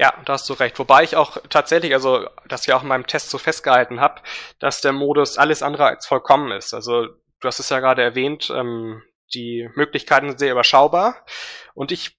[0.00, 0.78] Ja, da hast du recht.
[0.78, 4.22] Wobei ich auch tatsächlich, also das ja auch in meinem Test so festgehalten habe,
[4.58, 6.72] dass der Modus alles andere als vollkommen ist.
[6.72, 9.02] Also du hast es ja gerade erwähnt, ähm,
[9.34, 11.26] die Möglichkeiten sind sehr überschaubar.
[11.74, 12.18] Und ich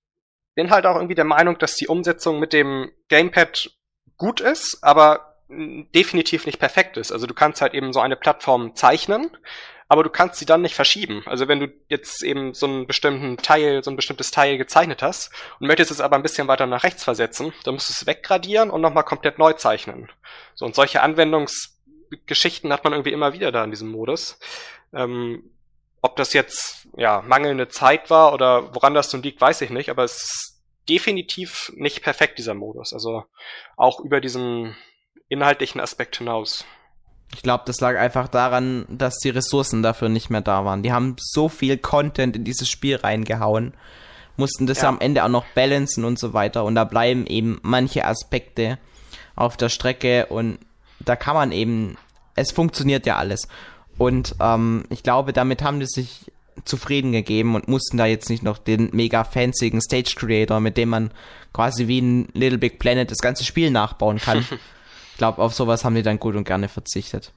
[0.53, 3.71] bin halt auch irgendwie der Meinung, dass die Umsetzung mit dem Gamepad
[4.15, 7.11] gut ist, aber definitiv nicht perfekt ist.
[7.11, 9.36] Also du kannst halt eben so eine Plattform zeichnen,
[9.91, 11.21] aber du kannst sie dann nicht verschieben.
[11.25, 15.31] Also wenn du jetzt eben so einen bestimmten Teil, so ein bestimmtes Teil gezeichnet hast
[15.59, 18.69] und möchtest es aber ein bisschen weiter nach rechts versetzen, dann musst du es weggradieren
[18.69, 20.09] und nochmal komplett neu zeichnen.
[20.55, 24.39] So, und solche Anwendungsgeschichten hat man irgendwie immer wieder da in diesem Modus.
[24.93, 25.51] Ähm,
[26.01, 29.89] ob das jetzt ja mangelnde Zeit war oder woran das nun liegt, weiß ich nicht,
[29.89, 32.93] aber es ist definitiv nicht perfekt, dieser Modus.
[32.93, 33.25] Also
[33.75, 34.73] auch über diesen
[35.27, 36.63] inhaltlichen Aspekt hinaus.
[37.34, 40.84] Ich glaube, das lag einfach daran, dass die Ressourcen dafür nicht mehr da waren.
[40.84, 43.73] Die haben so viel Content in dieses Spiel reingehauen,
[44.38, 44.89] mussten das ja.
[44.89, 46.65] am Ende auch noch balancen und so weiter.
[46.65, 48.79] Und da bleiben eben manche Aspekte
[49.36, 50.59] auf der Strecke und
[50.99, 51.97] da kann man eben,
[52.36, 53.47] es funktioniert ja alles.
[53.97, 56.32] Und ähm, ich glaube, damit haben die sich
[56.65, 60.89] zufrieden gegeben und mussten da jetzt nicht noch den mega fancyen Stage Creator, mit dem
[60.89, 61.11] man
[61.53, 64.45] quasi wie ein Little Big Planet das ganze Spiel nachbauen kann.
[65.18, 67.32] glaube, auf sowas haben die dann gut und gerne verzichtet.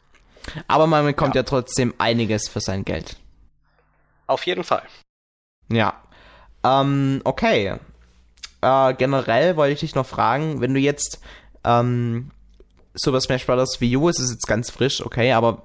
[0.68, 3.16] Aber man bekommt ja, ja trotzdem einiges für sein Geld.
[4.26, 4.82] Auf jeden Fall.
[5.70, 6.02] Ja.
[6.62, 7.76] Ähm, okay.
[8.60, 11.20] Äh, generell wollte ich dich noch fragen, wenn du jetzt
[11.64, 12.30] ähm,
[12.94, 13.80] Super Smash Bros.
[13.80, 15.62] Wii U, es ist jetzt ganz frisch, okay, aber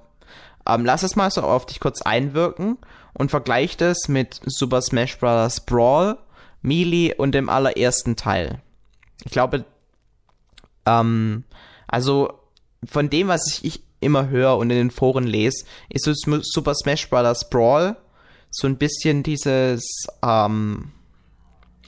[0.66, 2.76] ähm, lass es mal so auf dich kurz einwirken
[3.14, 5.60] und vergleich das mit Super Smash Bros.
[5.60, 6.18] Brawl,
[6.62, 8.60] Melee und dem allerersten Teil.
[9.24, 9.64] Ich glaube,
[10.86, 11.44] ähm,
[11.90, 12.32] also
[12.84, 16.74] von dem, was ich, ich immer höre und in den Foren lese, ist so Super
[16.74, 17.50] Smash Bros.
[17.50, 17.96] Brawl
[18.50, 19.82] so ein bisschen dieses,
[20.24, 20.92] ähm,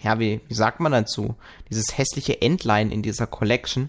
[0.02, 1.36] ja, wie, wie sagt man dazu?
[1.70, 3.88] Dieses hässliche Endline in dieser Collection.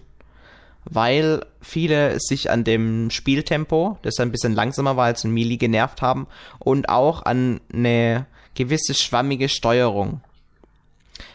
[0.84, 6.02] Weil viele sich an dem Spieltempo, das ein bisschen langsamer war als in Melee, genervt
[6.02, 6.26] haben
[6.58, 10.20] und auch an eine gewisse schwammige Steuerung.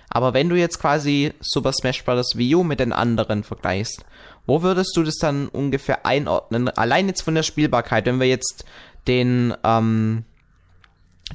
[0.10, 2.36] Aber wenn du jetzt quasi Super Smash Bros.
[2.36, 4.06] Wii U mit den anderen vergleichst,
[4.50, 6.70] wo würdest du das dann ungefähr einordnen?
[6.70, 8.66] Allein jetzt von der Spielbarkeit, wenn wir jetzt
[9.08, 10.26] den, ähm,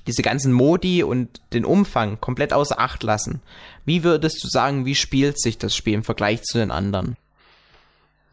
[0.06, 3.40] diese ganzen Modi und den Umfang komplett außer Acht lassen.
[3.84, 7.16] Wie würdest du sagen, wie spielt sich das Spiel im Vergleich zu den anderen?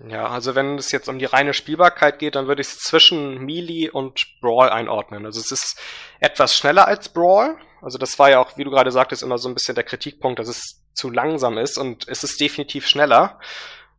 [0.10, 3.46] Ja, also wenn es jetzt um die reine Spielbarkeit geht, dann würde ich es zwischen
[3.46, 5.28] Melee und Brawl einordnen.
[5.28, 5.80] Also es ist
[6.20, 7.56] etwas schneller als Brawl.
[7.84, 10.40] Also das war ja auch, wie du gerade sagtest, immer so ein bisschen der Kritikpunkt,
[10.40, 13.40] dass es zu langsam ist und es ist definitiv schneller.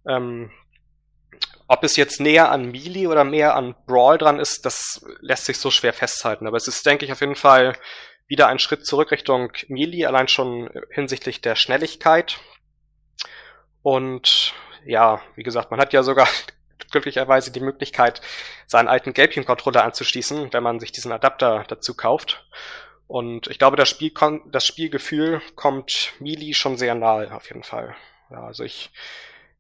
[0.09, 0.51] Ähm,
[1.69, 5.59] ob es jetzt näher an Melee oder mehr an Brawl dran ist, das lässt sich
[5.59, 6.47] so schwer festhalten.
[6.47, 7.75] Aber es ist, denke ich, auf jeden Fall
[8.27, 12.39] wieder ein Schritt zurück Richtung Melee, allein schon hinsichtlich der Schnelligkeit.
[13.83, 14.55] Und
[14.85, 16.29] ja, wie gesagt, man hat ja sogar
[16.91, 18.21] glücklicherweise die Möglichkeit,
[18.67, 22.47] seinen alten Gelbchen-Controller anzuschließen, wenn man sich diesen Adapter dazu kauft.
[23.07, 24.13] Und ich glaube, das, Spiel
[24.47, 27.95] das Spielgefühl kommt Melee schon sehr nahe, auf jeden Fall.
[28.31, 28.91] Ja, also ich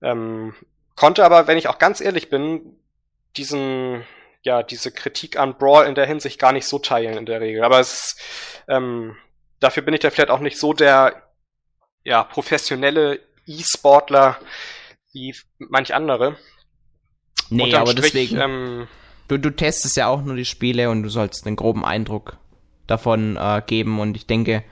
[0.00, 0.54] ähm,
[0.96, 2.76] Konnte aber, wenn ich auch ganz ehrlich bin,
[3.36, 4.04] diesen,
[4.42, 7.64] ja, diese Kritik an Brawl in der Hinsicht gar nicht so teilen in der Regel.
[7.64, 8.16] Aber es,
[8.68, 9.16] ähm,
[9.60, 11.22] dafür bin ich da vielleicht auch nicht so der,
[12.04, 14.38] ja, professionelle E-Sportler
[15.12, 16.36] wie manch andere.
[17.50, 18.88] Nee, Unterm aber Strich, deswegen, ähm,
[19.28, 22.38] du, du testest ja auch nur die Spiele und du sollst einen groben Eindruck
[22.86, 24.64] davon äh, geben und ich denke,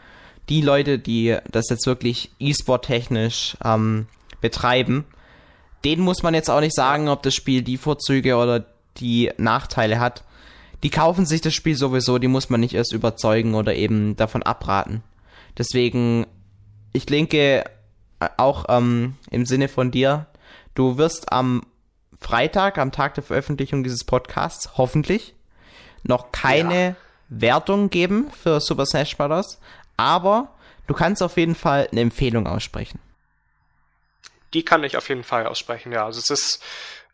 [0.48, 4.08] die Leute, die das jetzt wirklich E-Sport technisch ähm,
[4.40, 5.04] betreiben,
[5.84, 8.64] denen muss man jetzt auch nicht sagen, ob das Spiel die Vorzüge oder
[8.98, 10.24] die Nachteile hat.
[10.82, 14.42] Die kaufen sich das Spiel sowieso, die muss man nicht erst überzeugen oder eben davon
[14.42, 15.02] abraten.
[15.58, 16.26] Deswegen,
[16.92, 17.64] ich denke,
[18.36, 20.26] auch ähm, im Sinne von dir,
[20.74, 21.62] du wirst am
[22.20, 25.34] Freitag, am Tag der Veröffentlichung dieses Podcasts, hoffentlich
[26.02, 26.96] noch keine ja.
[27.28, 29.58] Wertung geben für Super Smash Bros.
[29.96, 30.50] Aber
[30.86, 32.98] du kannst auf jeden Fall eine Empfehlung aussprechen
[34.54, 36.04] die kann ich auf jeden Fall aussprechen, ja.
[36.04, 36.64] Also es ist,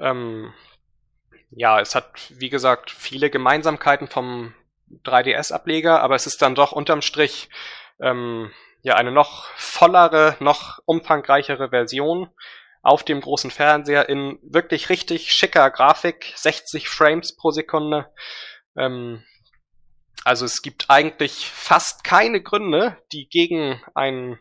[0.01, 0.53] ähm,
[1.51, 4.55] ja, es hat, wie gesagt, viele Gemeinsamkeiten vom
[5.05, 7.49] 3DS-Ableger, aber es ist dann doch unterm Strich
[8.01, 12.31] ähm, ja eine noch vollere, noch umfangreichere Version
[12.83, 18.13] auf dem großen Fernseher in wirklich richtig schicker Grafik, 60 Frames pro Sekunde.
[18.77, 19.25] Ähm,
[20.25, 24.39] also es gibt eigentlich fast keine Gründe, die gegen einen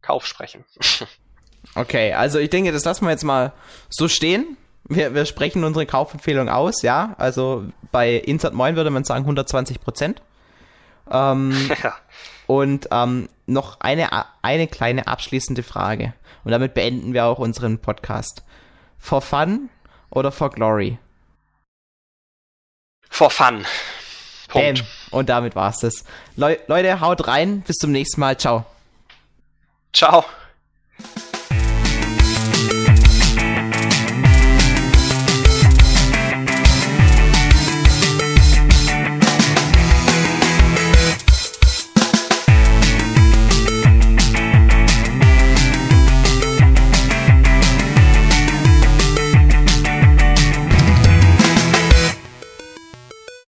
[0.00, 0.64] Kauf sprechen.
[1.74, 3.52] Okay, also ich denke, das lassen wir jetzt mal
[3.88, 4.56] so stehen.
[4.88, 7.14] Wir, wir sprechen unsere Kaufempfehlung aus, ja.
[7.18, 10.22] Also bei Insert Moin würde man sagen 120 Prozent.
[11.10, 11.94] Ähm, ja.
[12.46, 14.08] Und ähm, noch eine,
[14.42, 16.14] eine kleine abschließende Frage.
[16.44, 18.42] Und damit beenden wir auch unseren Podcast.
[18.98, 19.68] For fun
[20.10, 20.98] oder for glory?
[23.10, 23.64] For fun.
[24.48, 24.78] Punkt.
[24.78, 25.18] Bam.
[25.18, 26.04] Und damit war's das.
[26.36, 27.62] Le Leute, haut rein.
[27.62, 28.38] Bis zum nächsten Mal.
[28.38, 28.64] Ciao.
[29.92, 30.24] Ciao.